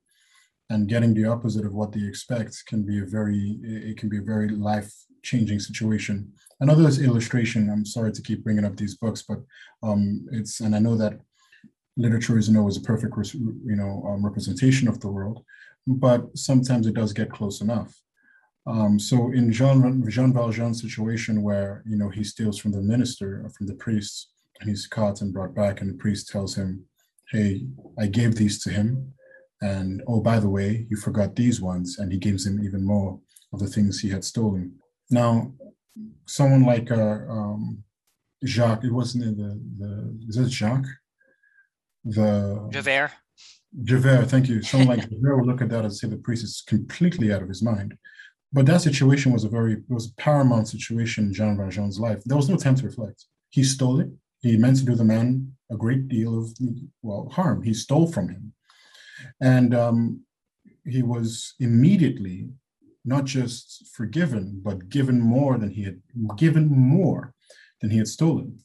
[0.68, 4.18] And getting the opposite of what they expect can be a very it can be
[4.18, 4.92] a very life
[5.22, 6.32] changing situation.
[6.60, 7.68] Another illustration.
[7.68, 9.40] I'm sorry to keep bringing up these books, but
[9.82, 11.18] um, it's and I know that
[11.96, 15.44] literature isn't always a perfect, you know, um, representation of the world,
[15.86, 18.00] but sometimes it does get close enough.
[18.66, 23.48] Um, so in Jean, Jean Valjean's situation where, you know, he steals from the minister,
[23.56, 24.30] from the priest,
[24.60, 26.84] and he's caught and brought back, and the priest tells him,
[27.30, 27.66] hey,
[27.98, 29.14] I gave these to him
[29.62, 33.20] And oh, by the way, you forgot these ones, and he gives him even more
[33.52, 34.72] of the things he had stolen.
[35.10, 35.52] Now,
[36.26, 37.82] someone like uh, um,
[38.44, 40.86] Jacques, it wasn't the the is it Jacques?
[42.04, 43.12] The Javert.
[43.82, 44.62] Javert, thank you.
[44.62, 47.48] Someone like Javert would look at that and say the priest is completely out of
[47.48, 47.94] his mind.
[48.52, 52.22] But that situation was a very it was a paramount situation in Jean Valjean's life.
[52.24, 53.24] There was no time to reflect.
[53.50, 54.10] He stole it.
[54.40, 56.50] He meant to do the man a great deal of
[57.02, 57.62] well harm.
[57.62, 58.52] He stole from him,
[59.40, 60.20] and um,
[60.84, 62.48] he was immediately
[63.04, 66.00] not just forgiven, but given more than he had
[66.36, 67.34] given more
[67.80, 68.58] than he had stolen.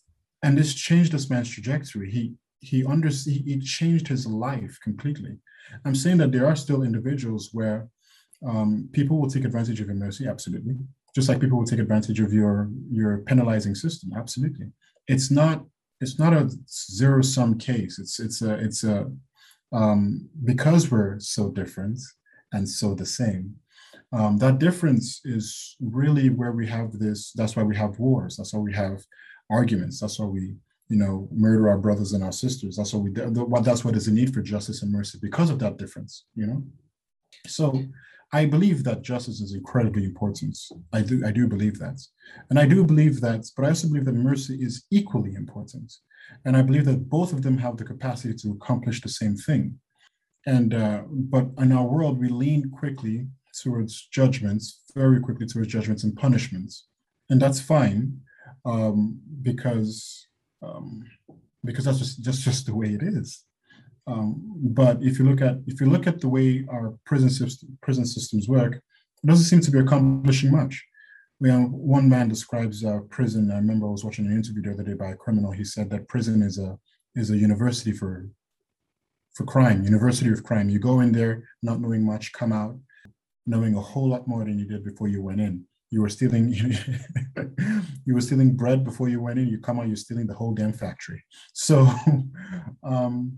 [0.43, 2.11] And this changed this man's trajectory.
[2.11, 5.37] He he under he changed his life completely.
[5.83, 7.87] I'm saying that there are still individuals where
[8.45, 10.75] um, people will take advantage of your mercy, absolutely.
[11.13, 14.67] Just like people will take advantage of your your penalizing system, absolutely.
[15.07, 15.65] It's not
[16.01, 17.99] it's not a zero sum case.
[17.99, 19.11] It's it's a it's a
[19.71, 21.99] um, because we're so different
[22.51, 23.55] and so the same.
[24.13, 27.31] Um, that difference is really where we have this.
[27.33, 28.37] That's why we have wars.
[28.37, 29.03] That's why we have
[29.49, 29.99] arguments.
[29.99, 30.55] That's why we
[30.89, 32.75] you know murder our brothers and our sisters.
[32.77, 33.11] That's why we.
[33.61, 36.25] That's what is a need for justice and mercy because of that difference.
[36.35, 36.63] You know,
[37.47, 37.83] so
[38.35, 40.57] I believe that justice is incredibly important.
[40.91, 41.97] I do, I do believe that.
[42.49, 45.89] And I do believe that, but I also believe that mercy is equally important.
[46.43, 49.79] And I believe that both of them have the capacity to accomplish the same thing.
[50.45, 53.27] And, uh, but in our world, we lean quickly
[53.63, 56.87] towards judgments, very quickly towards judgments and punishments.
[57.29, 58.19] And that's fine
[58.65, 60.27] um, because,
[60.61, 61.05] um,
[61.63, 63.45] because that's just, just, just the way it is.
[64.07, 67.77] Um, but if you look at if you look at the way our prison system,
[67.81, 70.83] prison systems work, it doesn't seem to be accomplishing much.
[71.39, 73.51] You know, one man describes uh, prison.
[73.51, 75.51] I remember I was watching an interview the other day by a criminal.
[75.51, 76.77] He said that prison is a
[77.15, 78.29] is a university for
[79.33, 80.69] for crime, university of crime.
[80.69, 82.77] You go in there not knowing much, come out
[83.45, 85.65] knowing a whole lot more than you did before you went in.
[85.91, 86.53] You were stealing,
[88.05, 89.47] you were stealing bread before you went in.
[89.47, 91.23] You come out, you're stealing the whole damn factory.
[91.53, 91.89] So,
[92.83, 93.37] um,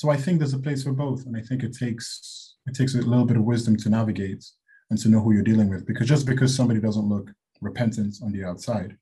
[0.00, 2.94] so I think there's a place for both, and I think it takes it takes
[2.94, 4.42] a little bit of wisdom to navigate
[4.88, 5.86] and to know who you're dealing with.
[5.86, 7.30] Because just because somebody doesn't look
[7.60, 8.96] repentant on the outside,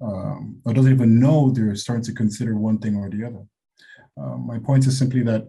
[0.00, 3.44] um, or doesn't even know they're starting to consider one thing or the other.
[4.16, 5.42] Um, my point is simply that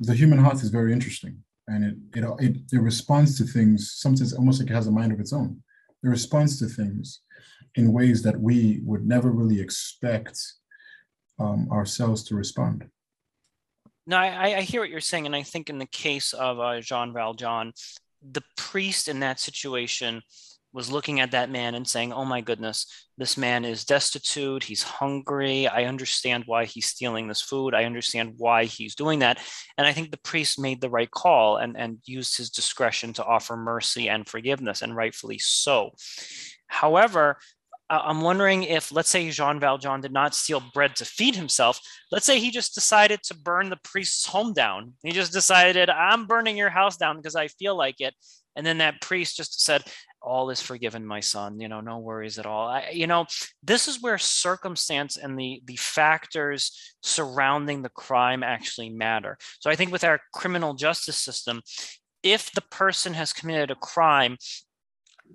[0.00, 1.38] the human heart is very interesting,
[1.68, 5.12] and it it it, it responds to things sometimes almost like it has a mind
[5.12, 5.62] of its own.
[6.02, 7.20] It responds to things
[7.76, 10.36] in ways that we would never really expect
[11.38, 12.90] um, ourselves to respond.
[14.08, 16.80] No, I, I hear what you're saying, and I think in the case of uh,
[16.80, 17.74] Jean Valjean,
[18.22, 20.22] the priest in that situation
[20.72, 22.86] was looking at that man and saying, "Oh my goodness,
[23.18, 24.64] this man is destitute.
[24.64, 25.68] He's hungry.
[25.68, 27.74] I understand why he's stealing this food.
[27.74, 29.40] I understand why he's doing that."
[29.76, 33.24] And I think the priest made the right call and and used his discretion to
[33.26, 35.90] offer mercy and forgiveness, and rightfully so.
[36.66, 37.36] However,
[37.90, 41.80] Uh, I'm wondering if, let's say, Jean Valjean did not steal bread to feed himself.
[42.12, 44.94] Let's say he just decided to burn the priest's home down.
[45.02, 48.14] He just decided, I'm burning your house down because I feel like it.
[48.56, 49.84] And then that priest just said,
[50.20, 51.60] All is forgiven, my son.
[51.60, 52.68] You know, no worries at all.
[52.68, 53.26] I, you know,
[53.62, 59.38] this is where circumstance and the, the factors surrounding the crime actually matter.
[59.60, 61.62] So I think with our criminal justice system,
[62.24, 64.36] if the person has committed a crime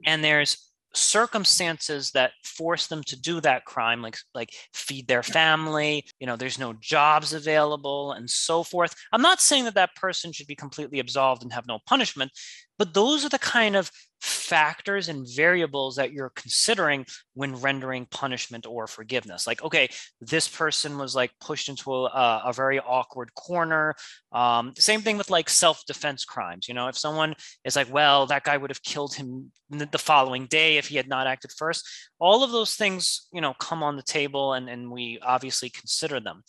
[0.06, 6.06] and there's circumstances that force them to do that crime like like feed their family
[6.20, 8.96] you know there's no jobs available and so forth.
[9.12, 12.32] I'm not saying that that person should be completely absolved and have no punishment
[12.78, 18.66] but those are the kind of factors and variables that you're considering when rendering punishment
[18.66, 19.46] or forgiveness.
[19.46, 19.90] Like, okay,
[20.22, 23.96] this person was like pushed into a, a very awkward corner.
[24.32, 26.68] Um, same thing with like self defense crimes.
[26.68, 30.46] You know, if someone is like, well, that guy would have killed him the following
[30.46, 31.86] day if he had not acted first,
[32.20, 36.20] all of those things, you know, come on the table and, and we obviously consider
[36.20, 36.44] them.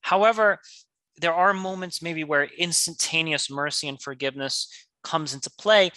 [0.00, 0.58] However,
[1.18, 4.68] there are moments maybe where instantaneous mercy and forgiveness
[5.02, 5.90] comes into play.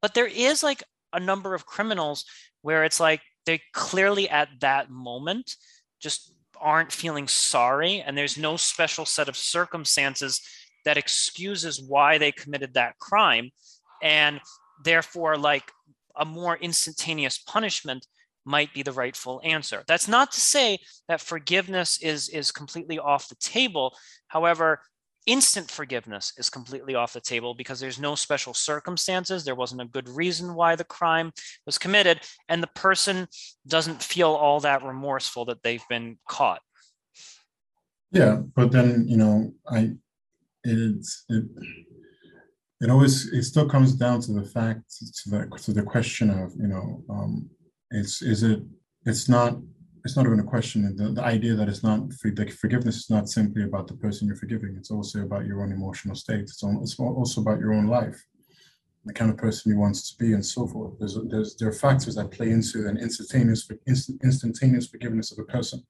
[0.00, 0.82] But there is like
[1.12, 2.24] a number of criminals
[2.62, 5.56] where it's like they clearly at that moment
[6.00, 10.40] just aren't feeling sorry and there's no special set of circumstances
[10.84, 13.50] that excuses why they committed that crime.
[14.02, 14.40] And
[14.84, 15.70] therefore like
[16.16, 18.06] a more instantaneous punishment
[18.44, 19.84] might be the rightful answer.
[19.86, 20.78] That's not to say
[21.08, 23.94] that forgiveness is is completely off the table.
[24.28, 24.80] However
[25.28, 29.44] instant forgiveness is completely off the table because there's no special circumstances.
[29.44, 31.32] There wasn't a good reason why the crime
[31.66, 33.28] was committed, and the person
[33.66, 36.62] doesn't feel all that remorseful that they've been caught.
[38.10, 39.92] Yeah, but then you know, I
[40.64, 41.44] it's it,
[42.80, 44.82] it always it still comes down to the fact
[45.18, 47.50] to the to the question of you know um,
[47.90, 48.62] it's is it
[49.04, 49.58] it's not
[50.08, 50.96] it's not even a question.
[50.96, 54.36] The, the idea that it's not the forgiveness is not simply about the person you're
[54.36, 54.74] forgiving.
[54.78, 56.40] It's also about your own emotional state.
[56.40, 58.18] It's, it's also about your own life
[59.04, 60.92] the kind of person you want to be and so forth.
[60.98, 65.82] There's, there's there are factors that play into an instantaneous instantaneous forgiveness of a person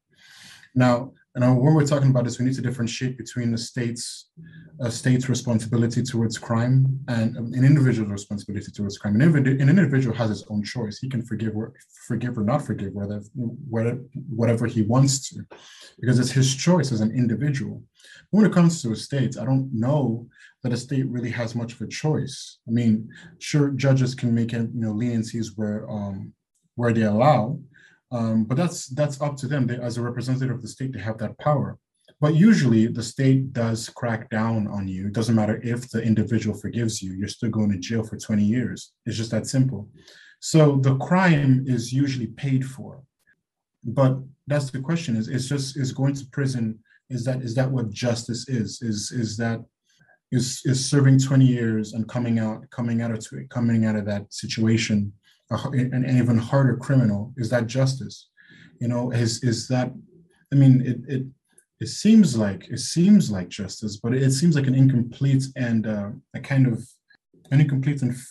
[0.78, 4.30] now and when we're talking about this, we need to differentiate between the state's
[4.80, 9.14] a state's responsibility towards crime and an individual's responsibility towards crime.
[9.16, 10.98] An, individual, an individual has his own choice.
[10.98, 11.74] He can forgive or
[12.06, 13.20] forgive or not forgive whether,
[13.68, 15.44] whether whatever he wants to,
[16.00, 17.82] because it's his choice as an individual.
[18.30, 20.28] When it comes to a state, I don't know
[20.62, 22.58] that a state really has much of a choice.
[22.68, 23.08] I mean,
[23.38, 26.32] sure, judges can make you know leniencies where um,
[26.76, 27.58] where they allow,
[28.10, 29.66] um, but that's that's up to them.
[29.66, 31.78] They, as a representative of the state, they have that power.
[32.20, 35.06] But usually, the state does crack down on you.
[35.06, 38.42] It doesn't matter if the individual forgives you; you're still going to jail for 20
[38.42, 38.92] years.
[39.04, 39.88] It's just that simple.
[40.40, 43.02] So the crime is usually paid for.
[43.84, 46.78] But that's the question: is it's just is going to prison?
[47.10, 48.80] Is that is that what justice is?
[48.80, 49.60] Is is that
[50.32, 54.32] is is serving 20 years and coming out coming out of coming out of that
[54.32, 55.12] situation
[55.50, 58.28] an, an even harder criminal is that justice?
[58.80, 59.92] You know is is that
[60.52, 61.26] i mean it it
[61.80, 66.10] it seems like it seems like justice but it seems like an incomplete and uh,
[66.34, 66.86] a kind of
[67.50, 68.28] an incomplete and f-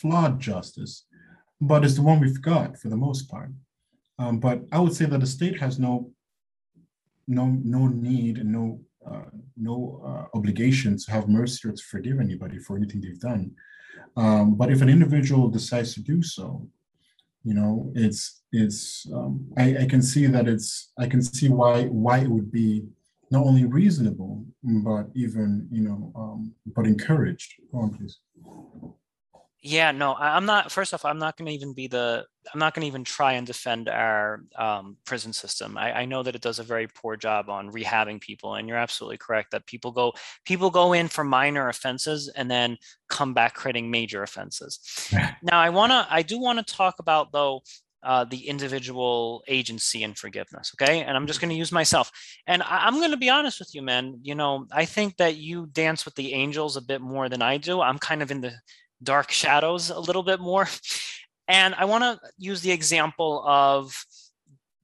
[0.00, 1.06] flawed justice
[1.60, 3.50] but it's the one we've got for the most part.
[4.18, 6.10] Um, but i would say that the state has no
[7.26, 8.80] no no need and no
[9.10, 13.52] uh, no uh, obligation to have mercy or to forgive anybody for anything they've done
[14.16, 16.66] um, but if an individual decides to do so,
[17.44, 21.84] you know, it's it's um, I, I can see that it's I can see why
[21.84, 22.84] why it would be
[23.30, 27.54] not only reasonable but even you know um, but encouraged.
[27.72, 28.18] Go on, please.
[29.62, 30.70] Yeah, no, I'm not.
[30.70, 32.24] First off, I'm not going to even be the.
[32.52, 35.76] I'm not going to even try and defend our um, prison system.
[35.76, 38.76] I, I, know that it does a very poor job on rehabbing people, and you're
[38.76, 40.12] absolutely correct that people go
[40.44, 42.76] people go in for minor offenses and then
[43.08, 44.78] come back creating major offenses.
[45.42, 46.06] now, I wanna.
[46.10, 47.62] I do want to talk about though
[48.06, 50.72] uh, the individual agency and forgiveness.
[50.80, 51.02] Okay.
[51.02, 52.12] And I'm just going to use myself.
[52.46, 54.20] And I, am going to be honest with you, man.
[54.22, 57.56] You know, I think that you dance with the angels a bit more than I
[57.56, 57.80] do.
[57.80, 58.52] I'm kind of in the
[59.06, 60.68] dark shadows a little bit more.
[61.48, 63.94] And I want to use the example of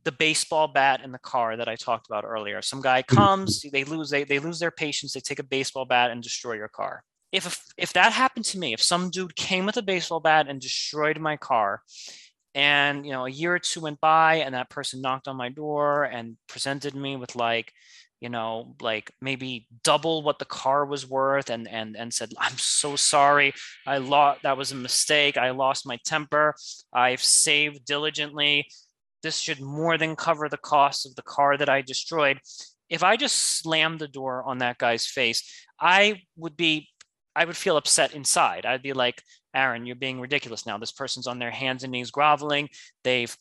[0.04, 2.62] the baseball bat in the car that I talked about earlier.
[2.62, 3.16] Some guy mm-hmm.
[3.16, 6.54] comes, they lose they, they lose their patience, they take a baseball bat and destroy
[6.54, 7.02] your car.
[7.30, 10.60] If if that happened to me, if some dude came with a baseball bat and
[10.60, 11.82] destroyed my car,
[12.54, 15.48] and you know a year or two went by and that person knocked on my
[15.48, 17.72] door and presented me with like
[18.22, 22.56] you know like maybe double what the car was worth and and and said i'm
[22.56, 23.52] so sorry.
[23.86, 25.36] I lost that was a mistake.
[25.36, 26.54] I lost my temper.
[26.92, 28.68] I've saved diligently.
[29.22, 32.38] This should more than cover the cost of the car that i destroyed.
[32.88, 35.40] If i just slammed the door on that guy's face
[35.80, 36.88] i would be
[37.34, 38.64] i would feel upset inside.
[38.64, 39.20] I'd be like
[39.52, 40.78] aaron you're being ridiculous now.
[40.78, 42.68] This person's on their hands and knees groveling.
[43.02, 43.36] They've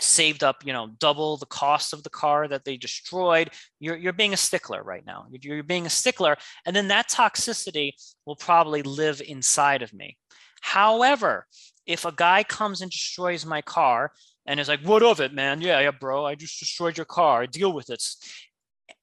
[0.00, 3.50] saved up you know double the cost of the car that they destroyed.
[3.80, 5.26] You're, you're being a stickler right now.
[5.30, 6.36] You're, you're being a stickler
[6.66, 7.92] and then that toxicity
[8.26, 10.16] will probably live inside of me.
[10.60, 11.46] However
[11.86, 14.12] if a guy comes and destroys my car
[14.46, 15.60] and is like what of it man?
[15.60, 17.46] Yeah yeah bro i just destroyed your car.
[17.46, 18.02] Deal with it.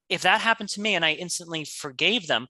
[0.10, 2.48] If that happened to me and i instantly forgave them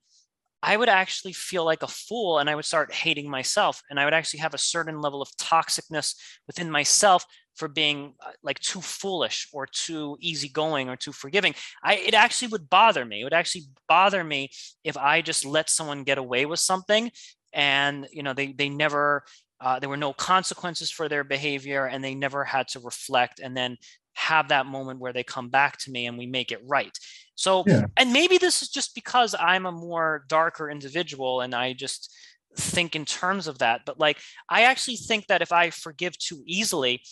[0.64, 3.82] I would actually feel like a fool and I would start hating myself.
[3.90, 6.16] And I would actually have a certain level of toxicness
[6.46, 7.26] within myself
[7.62, 11.54] for being uh, like too foolish or too easygoing or too forgiving.
[11.84, 13.22] I it actually would bother me.
[13.22, 14.50] It would actually bother me
[14.84, 17.12] if I just let someone get away with something
[17.54, 19.24] and you know they they never
[19.62, 23.56] uh, there were no consequences for their behavior and they never had to reflect and
[23.56, 23.78] then
[24.14, 26.98] have that moment where they come back to me and we make it right.
[27.36, 27.86] So, yeah.
[27.96, 32.12] and maybe this is just because I'm a more darker individual and I just
[32.58, 33.82] think in terms of that.
[33.86, 37.04] But like, I actually think that if I forgive too easily,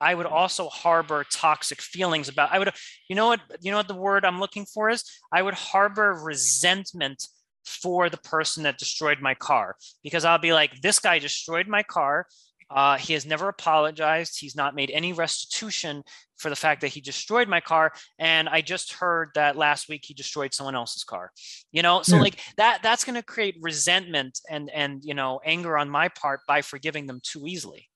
[0.00, 2.70] I would also harbor toxic feelings about I would
[3.08, 5.04] you know what you know what the word I'm looking for is?
[5.32, 7.26] I would harbor resentment
[7.64, 11.82] for the person that destroyed my car because I'll be like this guy destroyed my
[11.82, 12.26] car.
[12.70, 14.40] Uh, he has never apologized.
[14.40, 16.02] He's not made any restitution
[16.38, 20.04] for the fact that he destroyed my car and I just heard that last week
[20.04, 21.30] he destroyed someone else's car.
[21.72, 22.22] You know so yeah.
[22.22, 26.40] like that that's going to create resentment and and you know anger on my part
[26.48, 27.88] by forgiving them too easily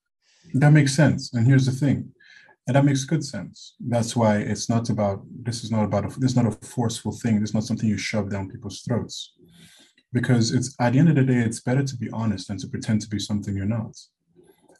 [0.55, 1.33] that makes sense.
[1.35, 2.13] And here's the thing,
[2.67, 3.75] and that makes good sense.
[3.81, 7.13] That's why it's not about this is not about a, this is not a forceful
[7.13, 7.41] thing.
[7.41, 9.33] This is not something you shove down people's throats.
[10.13, 12.69] because it's at the end of the day, it's better to be honest than to
[12.69, 13.97] pretend to be something you're not.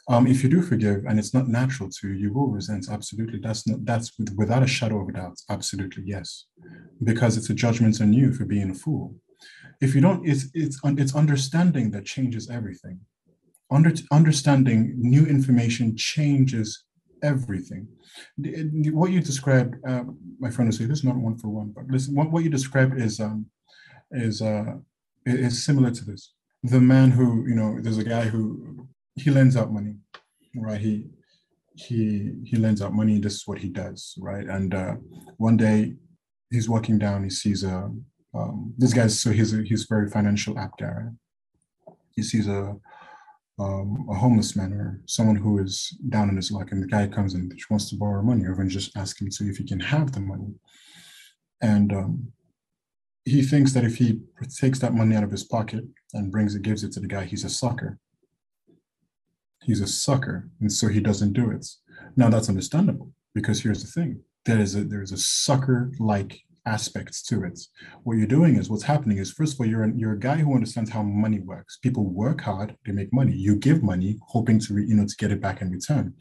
[0.09, 2.87] Um, if you do forgive and it's not natural to you, you will resent.
[2.91, 5.39] Absolutely, that's not that's without a shadow of a doubt.
[5.51, 6.47] Absolutely, yes,
[7.05, 9.15] because it's a judgment on you for being a fool.
[9.81, 13.01] If you don't, it's it's it's understanding that changes everything.
[13.71, 16.85] Under, understanding new information changes
[17.23, 17.87] everything.
[18.93, 20.05] What you described, uh,
[20.39, 22.51] my friend will say, this is not one for one, but listen, what, what you
[22.51, 23.47] described is um,
[24.11, 24.77] is uh,
[25.27, 26.33] is similar to this.
[26.63, 29.97] The man who, you know, there's a guy who he lends out money,
[30.57, 30.81] right?
[30.81, 31.07] He
[31.75, 33.21] he he lends out money.
[33.21, 34.47] This is what he does, right?
[34.47, 34.95] And uh,
[35.37, 35.95] one day
[36.51, 37.91] he's walking down, he sees a
[38.35, 40.87] um, this guy's so he's a, he's very financial apt guy.
[40.87, 41.13] Right?
[42.11, 42.77] He sees a
[43.59, 47.07] um, a homeless man or someone who is down in his luck, and the guy
[47.07, 49.81] comes and wants to borrow money, or even just ask him to if he can
[49.81, 50.55] have the money.
[51.61, 52.33] And um,
[53.25, 54.21] he thinks that if he
[54.61, 55.85] takes that money out of his pocket
[56.15, 57.99] and brings it, gives it to the guy, he's a sucker.
[59.65, 61.67] He's a sucker, and so he doesn't do it.
[62.17, 67.23] Now that's understandable because here's the thing: there is a there is a sucker-like aspects
[67.25, 67.59] to it.
[68.03, 70.37] What you're doing is what's happening is first of all, you're an, you're a guy
[70.37, 71.79] who understands how money works.
[71.79, 73.33] People work hard, they make money.
[73.33, 76.15] You give money, hoping to you know to get it back in return.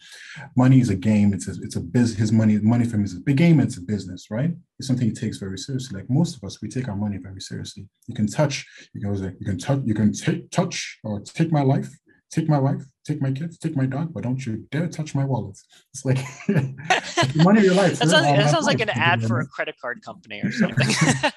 [0.56, 1.34] Money is a game.
[1.34, 2.20] It's a it's a business.
[2.20, 3.60] His money money for him is a big game.
[3.60, 4.52] It's a business, right?
[4.80, 6.00] It's something he takes very seriously.
[6.00, 7.88] Like most of us, we take our money very seriously.
[8.08, 8.66] You can touch.
[8.94, 9.82] You can you can touch.
[9.86, 11.90] You can take touch or take my life
[12.32, 15.24] take my wife, take my kids, take my dog, but don't you dare touch my
[15.24, 15.58] wallet.
[15.94, 16.18] It's like
[17.36, 18.00] money of your life.
[18.00, 20.88] that sounds, that sounds like an ad for a credit card company or something.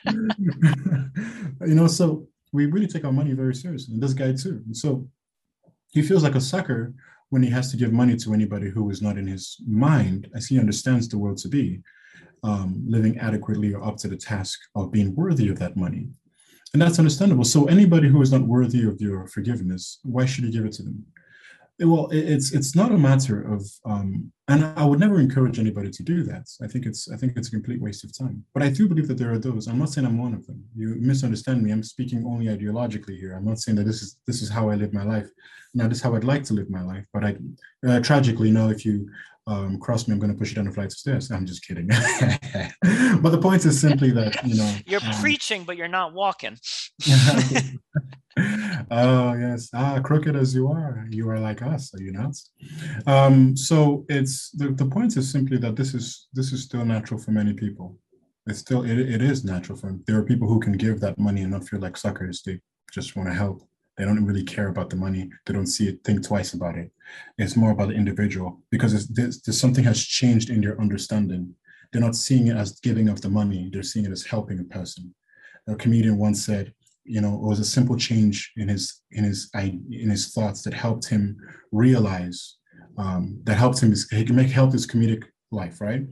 [1.66, 3.94] you know, so we really take our money very seriously.
[3.94, 4.62] And this guy too.
[4.66, 5.08] And so
[5.92, 6.92] he feels like a sucker
[7.30, 10.46] when he has to give money to anybody who is not in his mind, as
[10.46, 11.80] he understands the world to be,
[12.42, 16.08] um, living adequately or up to the task of being worthy of that money.
[16.72, 17.44] And that's understandable.
[17.44, 20.82] So anybody who is not worthy of your forgiveness, why should you give it to
[20.82, 21.04] them?
[21.80, 26.02] Well, it's it's not a matter of, um, and I would never encourage anybody to
[26.02, 26.46] do that.
[26.62, 28.44] I think it's I think it's a complete waste of time.
[28.52, 29.66] But I do believe that there are those.
[29.66, 30.62] I'm not saying I'm one of them.
[30.76, 31.70] You misunderstand me.
[31.70, 33.32] I'm speaking only ideologically here.
[33.32, 35.30] I'm not saying that this is this is how I live my life.
[35.72, 37.06] Now, this is how I'd like to live my life.
[37.14, 37.36] But I,
[37.86, 39.08] uh, tragically, know, if you
[39.46, 41.30] um, cross me, I'm going to push you down a flight of stairs.
[41.30, 41.86] I'm just kidding.
[43.22, 44.76] but the point is simply that, you know.
[44.86, 46.56] You're um, preaching, but you're not walking.
[48.90, 49.70] oh, yes.
[49.74, 52.36] Ah, crooked as you are, you are like us, are you not?
[53.06, 57.18] Um, so it's the, the point is simply that this is this is still natural
[57.20, 57.98] for many people.
[58.46, 60.02] It's still it, it is natural for them.
[60.06, 62.42] There are people who can give that money and not feel like suckers.
[62.42, 62.60] They
[62.92, 63.62] just want to help.
[64.00, 65.28] They don't really care about the money.
[65.44, 66.90] They don't see it, think twice about it.
[67.36, 71.54] It's more about the individual because there's, there's something has changed in their understanding.
[71.92, 73.68] They're not seeing it as giving of the money.
[73.70, 75.14] They're seeing it as helping a person.
[75.68, 76.72] A comedian once said,
[77.04, 80.72] you know, it was a simple change in his in his in his thoughts that
[80.72, 81.36] helped him
[81.70, 82.56] realize
[82.96, 85.78] um, that helped him he can make help his comedic life.
[85.78, 86.06] Right?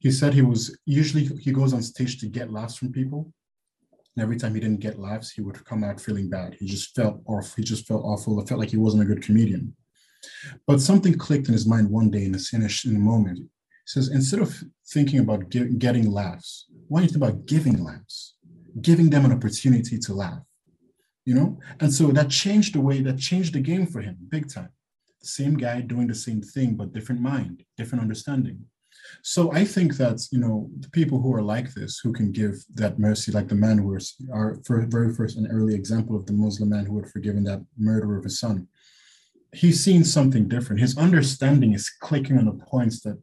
[0.00, 3.32] He said he was usually he goes on stage to get laughs from people,
[4.16, 6.56] and every time he didn't get laughs, he would come out feeling bad.
[6.58, 7.54] He just felt off.
[7.54, 8.40] He just felt awful.
[8.40, 9.74] It felt like he wasn't a good comedian.
[10.66, 13.38] But something clicked in his mind one day in a, in a, in a moment.
[13.38, 13.46] He
[13.86, 18.34] says, instead of thinking about get, getting laughs, why don't you think about giving laughs,
[18.80, 20.42] giving them an opportunity to laugh?
[21.24, 21.60] You know?
[21.78, 24.70] And so that changed the way, that changed the game for him big time.
[25.20, 28.64] The same guy doing the same thing, but different mind, different understanding.
[29.22, 32.54] So I think that you know the people who are like this, who can give
[32.74, 36.32] that mercy, like the man who was our very first and early example of the
[36.32, 38.66] Muslim man who had forgiven that murderer of his son.
[39.52, 40.80] He's seen something different.
[40.80, 43.18] His understanding is clicking on the points that,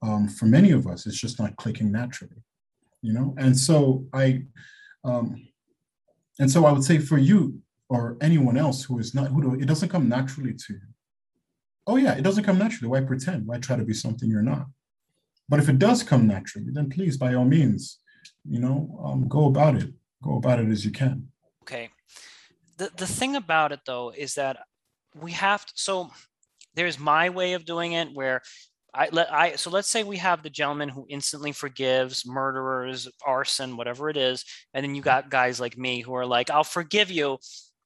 [0.00, 2.42] um, for many of us, it's just not clicking naturally,
[3.02, 3.34] you know.
[3.36, 4.42] And so I,
[5.04, 5.48] um,
[6.38, 9.66] and so I would say for you or anyone else who is not who it
[9.66, 10.80] doesn't come naturally to you.
[11.86, 12.88] Oh yeah, it doesn't come naturally.
[12.88, 13.46] Why pretend?
[13.46, 14.66] Why try to be something you're not?
[15.52, 17.98] But if it does come naturally, then please, by all means,
[18.48, 19.92] you know, um, go about it.
[20.24, 21.28] Go about it as you can.
[21.62, 21.90] Okay.
[22.78, 24.56] The the thing about it though is that
[25.14, 26.10] we have to, so
[26.74, 28.40] there's my way of doing it where
[28.94, 33.76] I let I so let's say we have the gentleman who instantly forgives murderers, arson,
[33.76, 37.10] whatever it is, and then you got guys like me who are like, I'll forgive
[37.10, 37.36] you,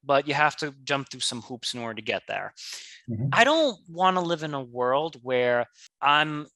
[0.05, 2.55] but you have to jump through some hoops in order to get there.
[3.11, 3.31] Mm-hmm.
[3.33, 5.67] I don't want to live in a world where
[6.01, 6.47] I'm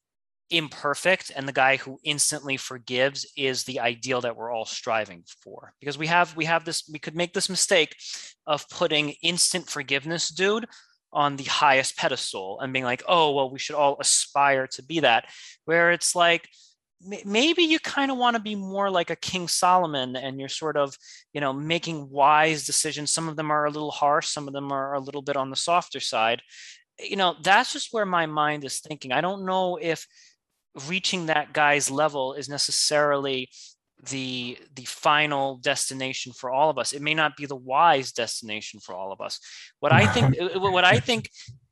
[0.50, 5.72] imperfect and the guy who instantly forgives is the ideal that we're all striving for.
[5.80, 7.96] Because we have we have this we could make this mistake
[8.46, 10.66] of putting instant forgiveness dude
[11.12, 15.00] on the highest pedestal and being like oh well we should all aspire to be
[15.00, 15.26] that.
[15.64, 16.48] Where it's like
[17.24, 20.76] maybe you kind of want to be more like a king solomon and you're sort
[20.76, 20.96] of
[21.32, 23.12] you know making wise decisions.
[23.12, 25.50] Some of them are a little harsh some of them are a little bit on
[25.50, 26.42] the softer side.
[26.98, 29.12] You know that's just where my mind is thinking.
[29.12, 30.06] I don't know if
[30.88, 33.48] reaching that guy's level is necessarily
[34.10, 36.92] the the final destination for all of us.
[36.92, 39.40] It may not be the wise destination for all of us.
[39.80, 41.28] What i think uh, what i think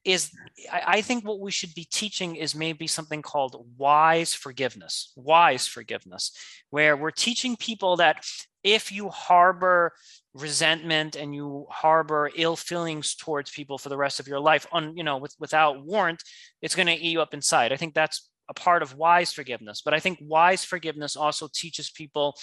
[0.09, 0.31] is
[0.73, 6.33] I think what we should be teaching is maybe something called wise forgiveness, wise forgiveness,
[6.71, 8.25] where we're teaching people that
[8.65, 9.93] if you harbor
[10.35, 14.97] resentment and you harbor ill feelings towards people for the rest of your life on
[14.97, 16.23] you know with, without warrant
[16.63, 17.73] it's going to eat you up inside.
[17.73, 21.91] I think that's a part of wise forgiveness but i think wise forgiveness also teaches
[21.91, 22.37] people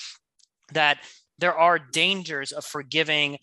[0.73, 0.99] that
[1.37, 3.37] there are dangers of forgiving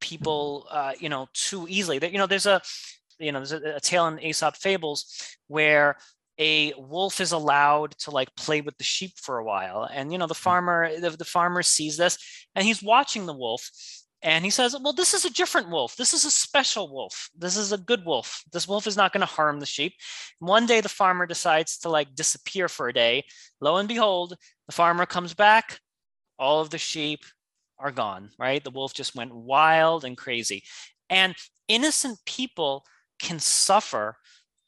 [0.00, 2.60] people uh, you know too easily that you know there's a
[3.18, 5.96] you know, there's a, a tale in Aesop fables where
[6.38, 10.18] a wolf is allowed to like play with the sheep for a while and you
[10.18, 10.42] know the hmm.
[10.42, 12.18] farmer the, the farmer sees this
[12.56, 13.70] and he's watching the wolf
[14.24, 15.94] and he says well this is a different wolf.
[15.96, 17.30] This is a special wolf.
[17.36, 18.42] This is a good wolf.
[18.52, 19.92] This wolf is not going to harm the sheep.
[20.40, 23.24] One day the farmer decides to like disappear for a day.
[23.60, 24.34] Lo and behold
[24.66, 25.78] the farmer comes back.
[26.38, 27.20] All of the sheep
[27.78, 28.64] are gone right?
[28.64, 30.64] The wolf just went wild and crazy.
[31.10, 31.34] And
[31.68, 32.84] innocent people
[33.20, 34.16] can suffer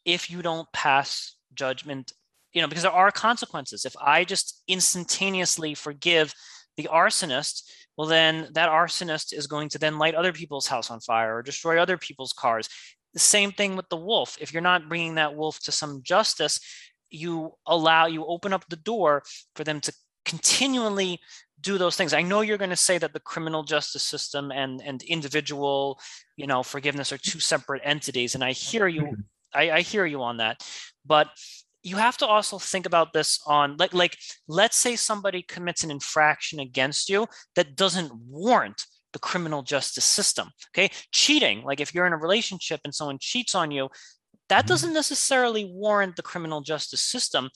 [0.04, 2.12] if you don't pass judgment
[2.52, 3.84] you know because there are consequences.
[3.84, 6.34] If i just instantaneously forgive
[6.76, 7.62] the arsonist
[7.96, 11.42] well then that arsonist is going to then light other people's house on fire or
[11.42, 12.68] destroy other people's cars
[13.14, 16.60] the same thing with the wolf if you're not bringing that wolf to some justice
[17.10, 19.22] you allow you open up the door
[19.54, 19.92] for them to
[20.24, 21.20] continually
[21.60, 22.12] do those things.
[22.12, 25.98] I know you're going to say that the criminal justice system and and individual,
[26.36, 29.02] you know, forgiveness are two separate entities, and I hear you.
[29.02, 29.20] Mm-hmm.
[29.54, 30.62] I, I hear you on that,
[31.06, 31.28] but
[31.87, 34.18] you have to also think about this on like like
[34.49, 40.51] let's say somebody commits an infraction against you that doesn't warrant the criminal justice system.
[40.70, 41.62] Okay, cheating.
[41.62, 43.89] Like if you're in a relationship and someone cheats on you,
[44.49, 44.68] that mm-hmm.
[44.68, 47.51] doesn't necessarily warrant the criminal justice system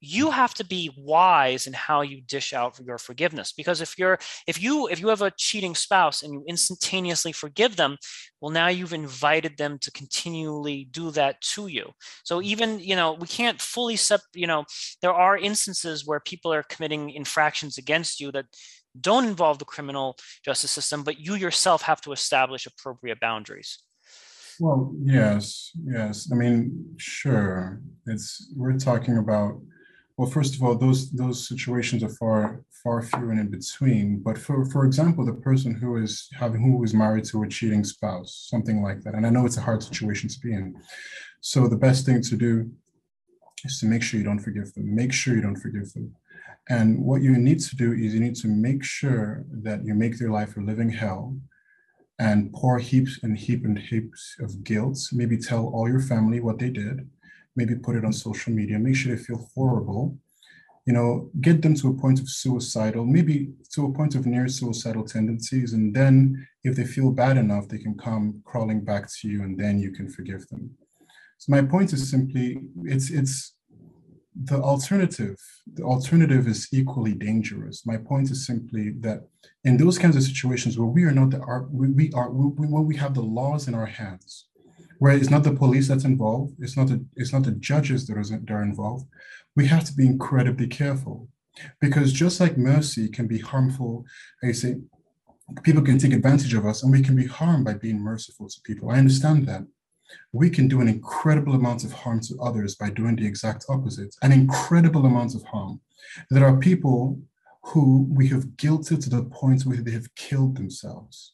[0.00, 4.18] you have to be wise in how you dish out your forgiveness because if you're
[4.46, 7.96] if you if you have a cheating spouse and you instantaneously forgive them
[8.40, 11.90] well now you've invited them to continually do that to you.
[12.24, 12.44] So mm.
[12.44, 14.64] even you know we can't fully sep you know
[15.02, 18.46] there are instances where people are committing infractions against you that
[18.98, 23.78] don't involve the criminal justice system but you yourself have to establish appropriate boundaries.
[24.60, 26.28] Well yes yes.
[26.30, 27.80] I mean sure.
[28.06, 29.60] It's we're talking about
[30.16, 34.20] well, first of all, those those situations are far far fewer and in between.
[34.20, 37.84] But for for example, the person who is having who is married to a cheating
[37.84, 40.74] spouse, something like that, and I know it's a hard situation to be in.
[41.40, 42.70] So the best thing to do
[43.64, 44.94] is to make sure you don't forgive them.
[44.94, 46.14] Make sure you don't forgive them.
[46.68, 50.18] And what you need to do is you need to make sure that you make
[50.18, 51.36] their life a living hell
[52.18, 54.98] and pour heaps and heap and heaps of guilt.
[55.12, 57.08] Maybe tell all your family what they did
[57.56, 60.16] maybe put it on social media, make sure they feel horrible,
[60.86, 64.46] you know, get them to a point of suicidal, maybe to a point of near
[64.46, 65.72] suicidal tendencies.
[65.72, 69.58] And then if they feel bad enough, they can come crawling back to you and
[69.58, 70.70] then you can forgive them.
[71.38, 73.56] So my point is simply, it's, it's,
[74.44, 75.38] the alternative
[75.74, 79.26] the alternative is equally dangerous my point is simply that
[79.64, 81.38] in those kinds of situations where we are not the
[81.72, 84.48] we, are when we have the laws in our hands
[84.98, 88.16] where it's not the police that's involved, it's not the, it's not the judges that
[88.16, 89.06] are, that are involved.
[89.54, 91.28] We have to be incredibly careful
[91.80, 94.04] because just like mercy can be harmful,
[94.42, 94.76] I say
[95.62, 98.60] people can take advantage of us and we can be harmed by being merciful to
[98.64, 98.90] people.
[98.90, 99.62] I understand that.
[100.32, 104.14] We can do an incredible amount of harm to others by doing the exact opposite,
[104.22, 105.80] an incredible amount of harm.
[106.30, 107.18] There are people
[107.64, 111.32] who we have guilted to the point where they have killed themselves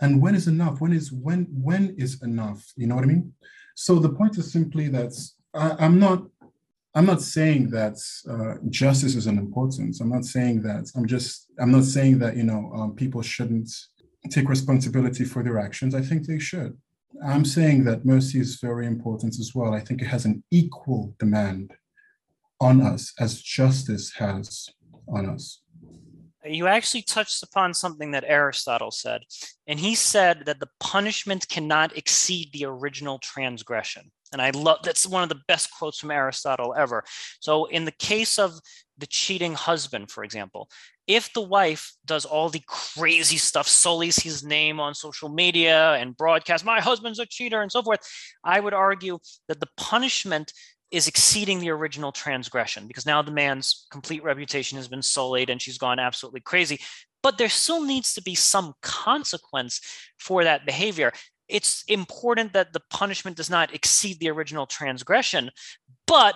[0.00, 0.80] and when is enough?
[0.80, 2.72] When is when when is enough?
[2.76, 3.32] You know what i mean?
[3.74, 5.12] So the point is simply that
[5.54, 6.22] I, am not
[6.94, 7.96] i'm not saying that
[8.28, 10.00] uh, justice is an importance.
[10.00, 13.70] I'm not saying that i'm just i'm not saying that you know um, people shouldn't
[14.30, 15.94] take responsibility for their actions.
[15.94, 16.76] I think they should.
[17.26, 19.74] I'm saying that mercy is very important as well.
[19.74, 21.74] I think it has an equal demand
[22.60, 24.68] on us as justice has
[25.08, 25.62] on us
[26.44, 29.22] you actually touched upon something that Aristotle said,
[29.66, 34.10] and he said that the punishment cannot exceed the original transgression.
[34.32, 37.04] And I love that's one of the best quotes from Aristotle ever.
[37.40, 38.60] So, in the case of
[38.96, 40.70] the cheating husband, for example,
[41.06, 46.16] if the wife does all the crazy stuff, sullies his name on social media and
[46.16, 48.00] broadcast, my husband's a cheater and so forth,
[48.44, 49.18] I would argue
[49.48, 50.52] that the punishment
[50.90, 55.62] is exceeding the original transgression because now the man's complete reputation has been sullied and
[55.62, 56.80] she's gone absolutely crazy.
[57.22, 59.80] But there still needs to be some consequence
[60.18, 61.12] for that behavior.
[61.48, 65.50] It's important that the punishment does not exceed the original transgression,
[66.06, 66.34] but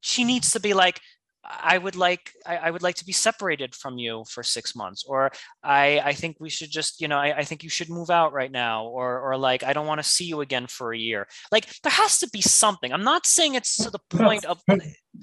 [0.00, 1.00] she needs to be like,
[1.44, 5.04] I would like I, I, would like to be separated from you for six months,
[5.06, 5.30] or
[5.62, 8.32] I I think we should just you know I, I think you should move out
[8.32, 11.26] right now, or or like I don't want to see you again for a year.
[11.50, 12.92] Like there has to be something.
[12.92, 14.82] I'm not saying it's to the point that's, of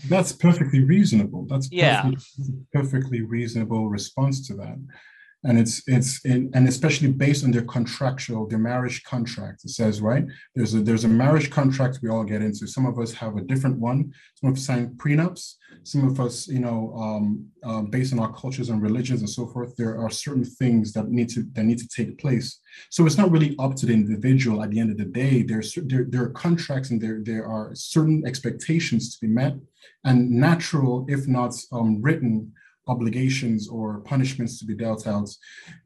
[0.09, 1.45] that's perfectly reasonable.
[1.45, 4.77] That's yeah perfectly, perfectly reasonable response to that
[5.43, 10.01] and it's it's in, and especially based on their contractual their marriage contract it says
[10.01, 10.25] right?
[10.55, 12.67] There's a there's a marriage contract we all get into.
[12.67, 14.13] Some of us have a different one.
[14.35, 15.55] Some of us sign prenups.
[15.83, 19.45] Some of us you know um, uh, based on our cultures and religions and so
[19.47, 22.59] forth there are certain things that need to that need to take place.
[22.89, 25.43] So it's not really up to the individual at the end of the day.
[25.43, 29.55] There's there, there are contracts and there there are certain expectations to be met.
[30.03, 32.53] And natural if not um, written
[32.87, 35.29] obligations or punishments to be dealt out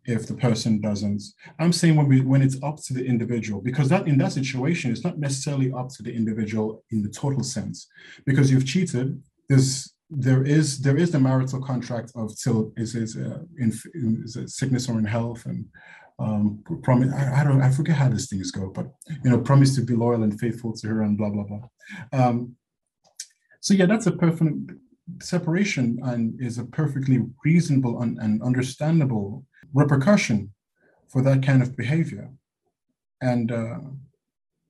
[0.06, 1.24] if the person doesn't.
[1.60, 4.92] I'm saying when we when it's up to the individual, because that in that situation,
[4.92, 7.88] it's not necessarily up to the individual in the total sense,
[8.26, 9.22] because you've cheated.
[9.50, 13.72] There's there is there is the marital contract of till is is uh, in,
[14.26, 15.66] is sickness or in health and
[16.20, 18.88] um, promise I, I, don't I forget how these things go, but
[19.24, 21.68] you know promise to be loyal and faithful to her and blah blah blah.
[22.14, 22.56] Um,
[23.62, 24.72] so yeah, that's a perfect
[25.22, 30.54] separation and is a perfectly reasonable and, and understandable repercussion
[31.10, 32.30] for that kind of behavior.
[33.22, 33.80] And uh,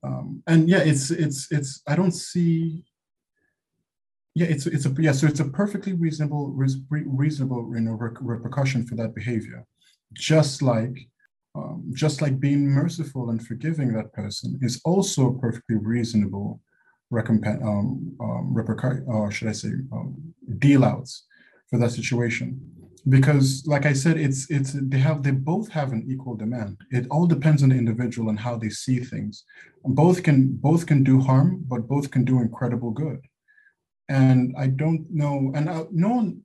[0.03, 2.83] um, and yeah it's it's it's i don't see
[4.33, 6.51] yeah it's it's a yeah so it's a perfectly reasonable
[6.89, 9.65] reasonable you know repercussion for that behavior.
[10.13, 11.07] Just like
[11.55, 16.61] um, just like being merciful and forgiving that person is also perfectly reasonable
[17.11, 21.25] recompense, um, um, or should I say, um, deal outs
[21.69, 22.59] for that situation.
[23.09, 26.77] Because, like I said, it's it's they have they both have an equal demand.
[26.91, 29.43] It all depends on the individual and how they see things.
[29.83, 33.19] Both can both can do harm, but both can do incredible good.
[34.07, 36.41] And I don't know, and I, no one.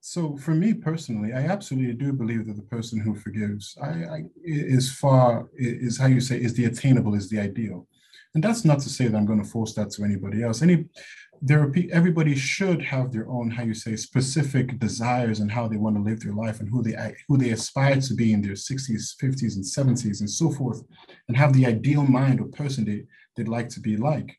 [0.00, 4.18] So for me personally, I absolutely do believe that the person who forgives I, I
[4.44, 7.86] is far is how you say is the attainable is the ideal
[8.34, 10.62] and that's not to say that I'm going to force that to anybody else.
[10.62, 10.86] Any
[11.50, 16.02] everybody should have their own how you say specific desires and how they want to
[16.02, 19.56] live their life and who they who they aspire to be in their 60s 50s
[19.56, 20.84] and 70s and so forth
[21.26, 23.02] and have the ideal mind or person they,
[23.34, 24.38] they'd like to be like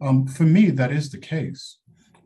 [0.00, 1.78] um, for me that is the case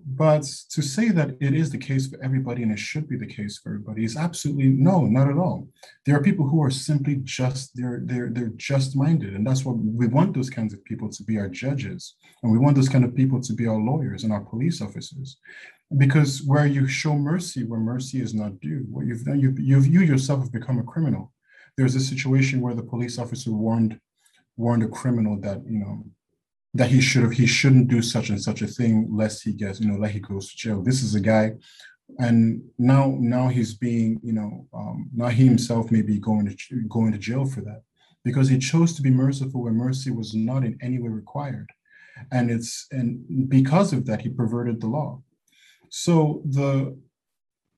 [0.08, 3.26] but to say that it is the case for everybody and it should be the
[3.26, 5.66] case for everybody is absolutely no, not at all.
[6.04, 9.78] There are people who are simply just they're they're they're just minded, and that's what
[9.78, 12.14] we want those kinds of people to be our judges,
[12.44, 15.38] and we want those kind of people to be our lawyers and our police officers,
[15.96, 19.80] because where you show mercy where mercy is not due, what you've done, you you
[19.80, 21.32] you yourself have become a criminal.
[21.76, 23.98] There's a situation where the police officer warned
[24.56, 26.04] warned a criminal that you know
[26.77, 29.81] that he should have he shouldn't do such and such a thing lest he gets
[29.81, 30.82] you know like he goes to jail.
[30.82, 31.53] This is a guy
[32.19, 36.82] and now now he's being you know um, now he himself may be going to
[36.89, 37.82] going to jail for that
[38.24, 41.70] because he chose to be merciful when mercy was not in any way required.
[42.32, 45.23] And it's and because of that he perverted the law.
[45.90, 46.98] So the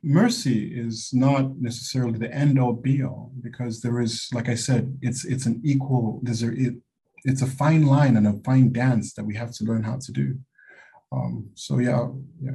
[0.03, 4.97] mercy is not necessarily the end all be all because there is like i said
[5.03, 6.75] it's it's an equal there's a it,
[7.24, 10.12] it's a fine line and a fine dance that we have to learn how to
[10.12, 10.39] do.
[11.12, 12.09] Um, so yeah,
[12.40, 12.53] yeah.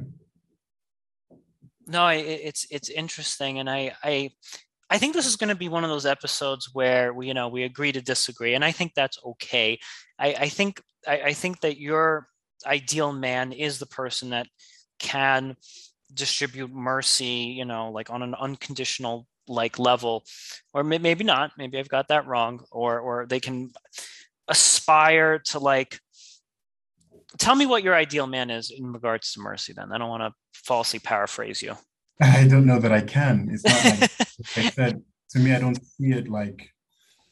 [1.86, 4.30] No, it's it's interesting, and I I
[4.88, 7.48] I think this is going to be one of those episodes where we you know
[7.48, 9.78] we agree to disagree, and I think that's okay.
[10.18, 12.28] I, I think I, I think that your
[12.66, 14.46] ideal man is the person that
[14.98, 15.56] can
[16.12, 20.24] distribute mercy, you know, like on an unconditional like level,
[20.72, 21.52] or maybe not.
[21.58, 23.72] Maybe I've got that wrong, or or they can
[24.48, 25.98] aspire to like
[27.38, 29.92] tell me what your ideal man is in regards to mercy then.
[29.92, 31.74] I don't want to falsely paraphrase you.
[32.20, 33.48] I don't know that i can.
[33.50, 34.00] It's not like,
[34.56, 36.70] like i said to me i don't see it like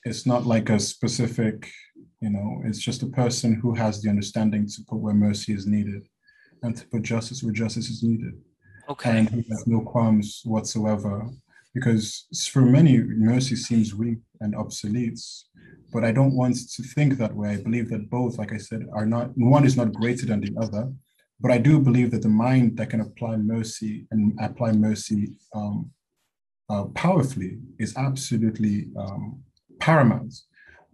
[0.05, 1.71] it's not like a specific
[2.21, 5.67] you know it's just a person who has the understanding to put where mercy is
[5.67, 6.03] needed
[6.63, 8.35] and to put justice where justice is needed.
[8.89, 9.19] Okay.
[9.19, 11.29] And he has no qualms whatsoever
[11.75, 15.21] because for many mercy seems weak and obsolete
[15.93, 17.51] but I don't want to think that way.
[17.51, 20.55] I believe that both, like I said, are not one is not greater than the
[20.59, 20.91] other.
[21.39, 25.91] But I do believe that the mind that can apply mercy and apply mercy um,
[26.71, 29.43] uh, powerfully is absolutely um,
[29.81, 30.35] paramount.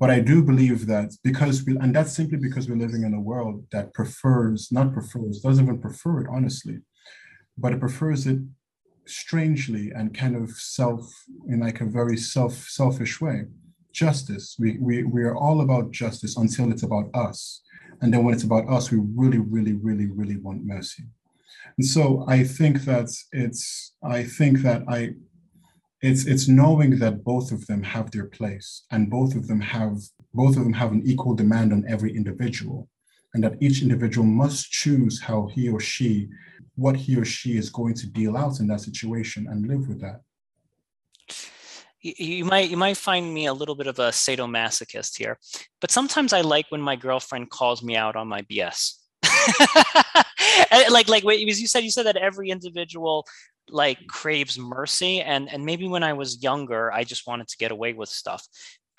[0.01, 3.21] but I do believe that because we, and that's simply because we're living in a
[3.21, 6.79] world that prefers, not prefers, doesn't even prefer it, honestly,
[7.63, 8.41] but it prefers it
[9.09, 11.11] strangely and kind of self,
[11.49, 13.45] in like a very self selfish way.
[13.93, 14.57] Justice.
[14.59, 17.63] We, we, we are all about justice until it's about us.
[18.01, 21.05] And then when it's about us, we really, really, really, really want mercy.
[21.77, 25.15] And so I think that it's, I think that I,
[26.01, 29.99] it's it's knowing that both of them have their place and both of them have
[30.33, 32.89] both of them have an equal demand on every individual
[33.35, 36.29] and that each individual must choose how he or she
[36.79, 40.01] what he or she is going to deal out in that situation and live with
[40.01, 40.21] that.
[42.01, 45.37] You might you might find me a little bit of a sadomasochist here
[45.81, 48.95] but sometimes i like when my girlfriend calls me out on my bs
[50.93, 53.27] like like as you said you said that every individual
[53.69, 57.73] like craves mercy and and maybe when i was younger i just wanted to get
[57.73, 58.47] away with stuff.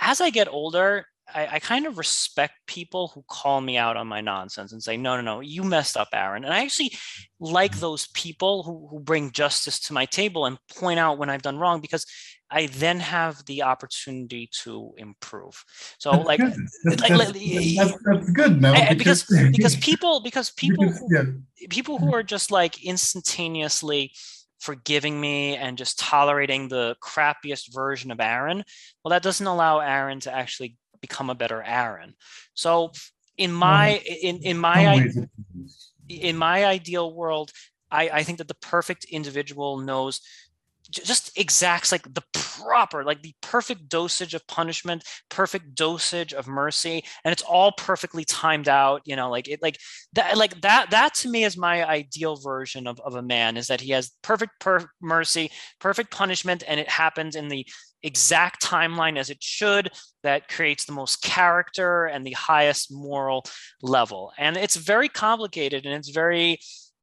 [0.02, 4.08] As i get older I, I, kind of respect people who call me out on
[4.08, 6.92] my nonsense and say no no no you messed up aaron and i actually
[7.40, 7.82] like mm-hmm.
[7.82, 11.58] those people who, who bring justice to my table and point out when i've done
[11.58, 12.06] wrong because
[12.52, 15.64] I then have the opportunity to improve.
[16.00, 16.54] So that's like, good.
[16.84, 21.24] That's, like, that's, that's, that's, good now because because people because people because, who, yeah.
[21.70, 24.14] people who are just like instantaneously
[24.60, 28.64] forgiving me and just tolerating the crappiest version of Aaron,
[29.04, 32.16] well, that doesn't allow Aaron to actually become a better Aaron.
[32.54, 32.92] So
[33.38, 35.08] in my in in my
[36.10, 37.52] in my ideal world,
[37.92, 40.22] I, I think that the perfect individual knows
[40.92, 47.04] just exacts like the proper like the perfect dosage of punishment perfect dosage of mercy
[47.24, 49.78] and it's all perfectly timed out you know like it like
[50.14, 53.68] that like that that to me is my ideal version of, of a man is
[53.68, 57.66] that he has perfect per- mercy perfect punishment and it happens in the
[58.04, 59.92] exact timeline as it should
[60.24, 63.44] that creates the most character and the highest moral
[63.82, 64.32] level.
[64.38, 66.60] And it's very complicated and it's very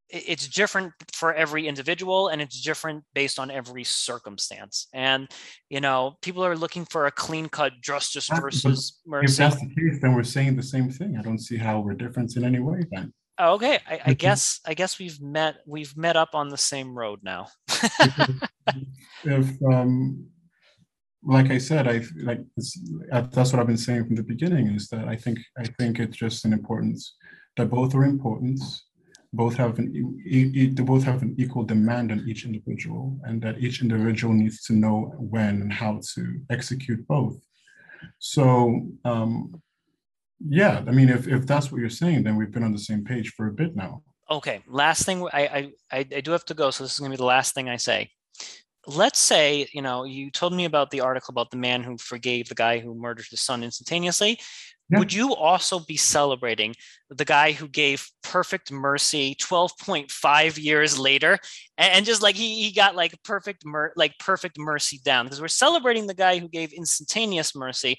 [0.09, 4.87] it's different for every individual and it's different based on every circumstance.
[4.93, 5.29] And
[5.69, 9.67] you know people are looking for a clean cut justice versus mercy if that's the
[9.67, 11.17] case then we're saying the same thing.
[11.19, 13.13] I don't see how we're different in any way then.
[13.39, 17.21] Okay I, I guess i guess we've met we've met up on the same road
[17.23, 17.49] now.
[19.25, 20.27] If um
[21.27, 22.41] like i said i like
[23.33, 26.17] that's what i've been saying from the beginning is that i think i think it's
[26.17, 27.17] just an importance
[27.57, 28.61] that both are important
[29.37, 33.83] both have an they both have an equal demand on each individual, and that each
[33.83, 37.37] individual needs to know when and how to execute both.
[38.19, 39.61] So, um,
[40.41, 43.05] yeah, I mean, if if that's what you're saying, then we've been on the same
[43.05, 44.03] page for a bit now.
[44.31, 47.13] Okay, last thing I I I, I do have to go, so this is going
[47.13, 48.11] to be the last thing I say.
[48.87, 52.49] Let's say you know you told me about the article about the man who forgave
[52.49, 54.39] the guy who murdered his son instantaneously.
[54.89, 55.01] Yeah.
[55.01, 56.75] Would you also be celebrating
[57.11, 61.41] the guy who gave perfect mercy 12.5 years later
[61.77, 65.49] and, just like he, he got like perfect mer- like perfect mercy down because we're
[65.49, 67.99] celebrating the guy who gave instantaneous mercy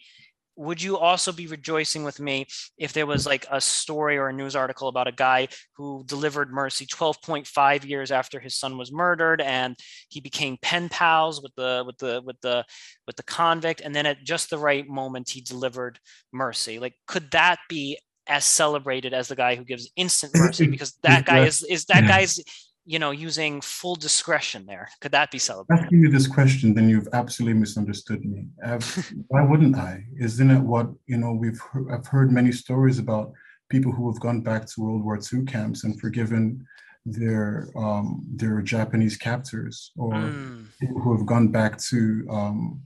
[0.57, 2.47] would you also be rejoicing with me
[2.77, 6.51] if there was like a story or a news article about a guy who delivered
[6.51, 9.75] mercy 12.5 years after his son was murdered and
[10.09, 12.65] he became pen pals with the with the with the
[13.05, 15.99] with the convict and then at just the right moment he delivered
[16.34, 16.79] mercy?
[16.79, 20.67] Like could that be as celebrated as the guy who gives instant mercy?
[20.67, 22.39] Because that guy is is that guy's
[22.88, 24.88] you know, using full discretion there?
[25.01, 25.84] Could that be celebrated?
[25.84, 28.47] Asking you this question, then you've absolutely misunderstood me.
[29.27, 30.05] why wouldn't I?
[30.18, 31.34] Isn't it what you know?
[31.34, 31.61] We've
[31.91, 33.34] I've heard many stories about
[33.69, 36.65] people who have gone back to World War II camps and forgiven
[37.05, 40.65] their um, their Japanese captors, or mm.
[40.80, 42.81] people who have gone back to um,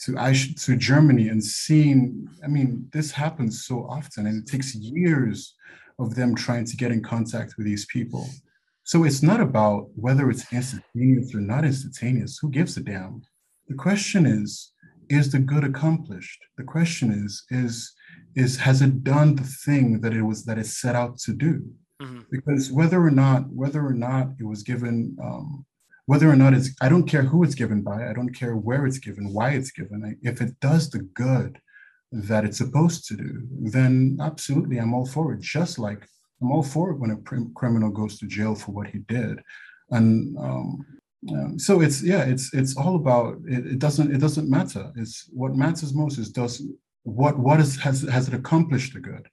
[0.00, 0.12] to
[0.66, 2.28] to Germany and seen.
[2.44, 5.54] I mean, this happens so often, and it takes years
[5.98, 8.28] of them trying to get in contact with these people.
[8.86, 12.38] So it's not about whether it's instantaneous or not instantaneous.
[12.40, 13.20] Who gives a damn?
[13.66, 14.72] The question is,
[15.08, 16.38] is the good accomplished?
[16.56, 17.92] The question is, is
[18.36, 21.64] is has it done the thing that it was that it set out to do?
[22.00, 22.20] Mm-hmm.
[22.30, 25.66] Because whether or not whether or not it was given, um,
[26.04, 28.08] whether or not it's I don't care who it's given by.
[28.08, 30.16] I don't care where it's given, why it's given.
[30.22, 31.58] If it does the good
[32.12, 35.40] that it's supposed to do, then absolutely I'm all for it.
[35.40, 36.06] Just like
[36.40, 37.16] I'm all for it when a
[37.54, 39.42] criminal goes to jail for what he did,
[39.90, 40.86] and um,
[41.30, 43.78] um, so it's yeah, it's it's all about it, it.
[43.78, 44.92] Doesn't it doesn't matter.
[44.96, 46.62] It's what matters most is does
[47.02, 49.28] what what is has has it accomplished the good,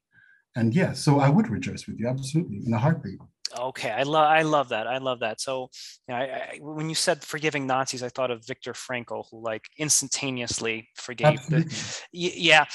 [0.56, 3.20] and yeah, so I would rejoice with you absolutely in a heartbeat.
[3.58, 4.88] Okay, I love I love that.
[4.88, 5.40] I love that.
[5.40, 5.70] So,
[6.08, 9.44] you know, I, I, when you said forgiving Nazis, I thought of Viktor Frankl, who
[9.44, 11.46] like instantaneously forgave.
[11.48, 11.72] The,
[12.12, 12.66] yeah,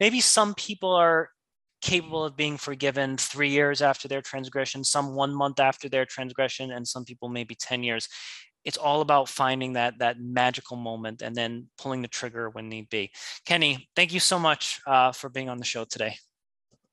[0.00, 1.30] maybe some people are
[1.80, 6.72] capable of being forgiven three years after their transgression, some one month after their transgression,
[6.72, 8.08] and some people maybe 10 years.
[8.64, 12.90] It's all about finding that that magical moment and then pulling the trigger when need
[12.90, 13.12] be.
[13.46, 16.16] Kenny, thank you so much uh, for being on the show today.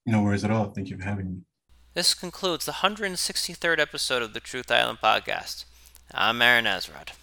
[0.06, 0.72] No worries at all.
[0.72, 1.38] Thank you for having me.
[1.96, 5.66] This concludes the 163rd episode of the Truth Island podcast.
[6.14, 7.16] I'm Aaron Azrod.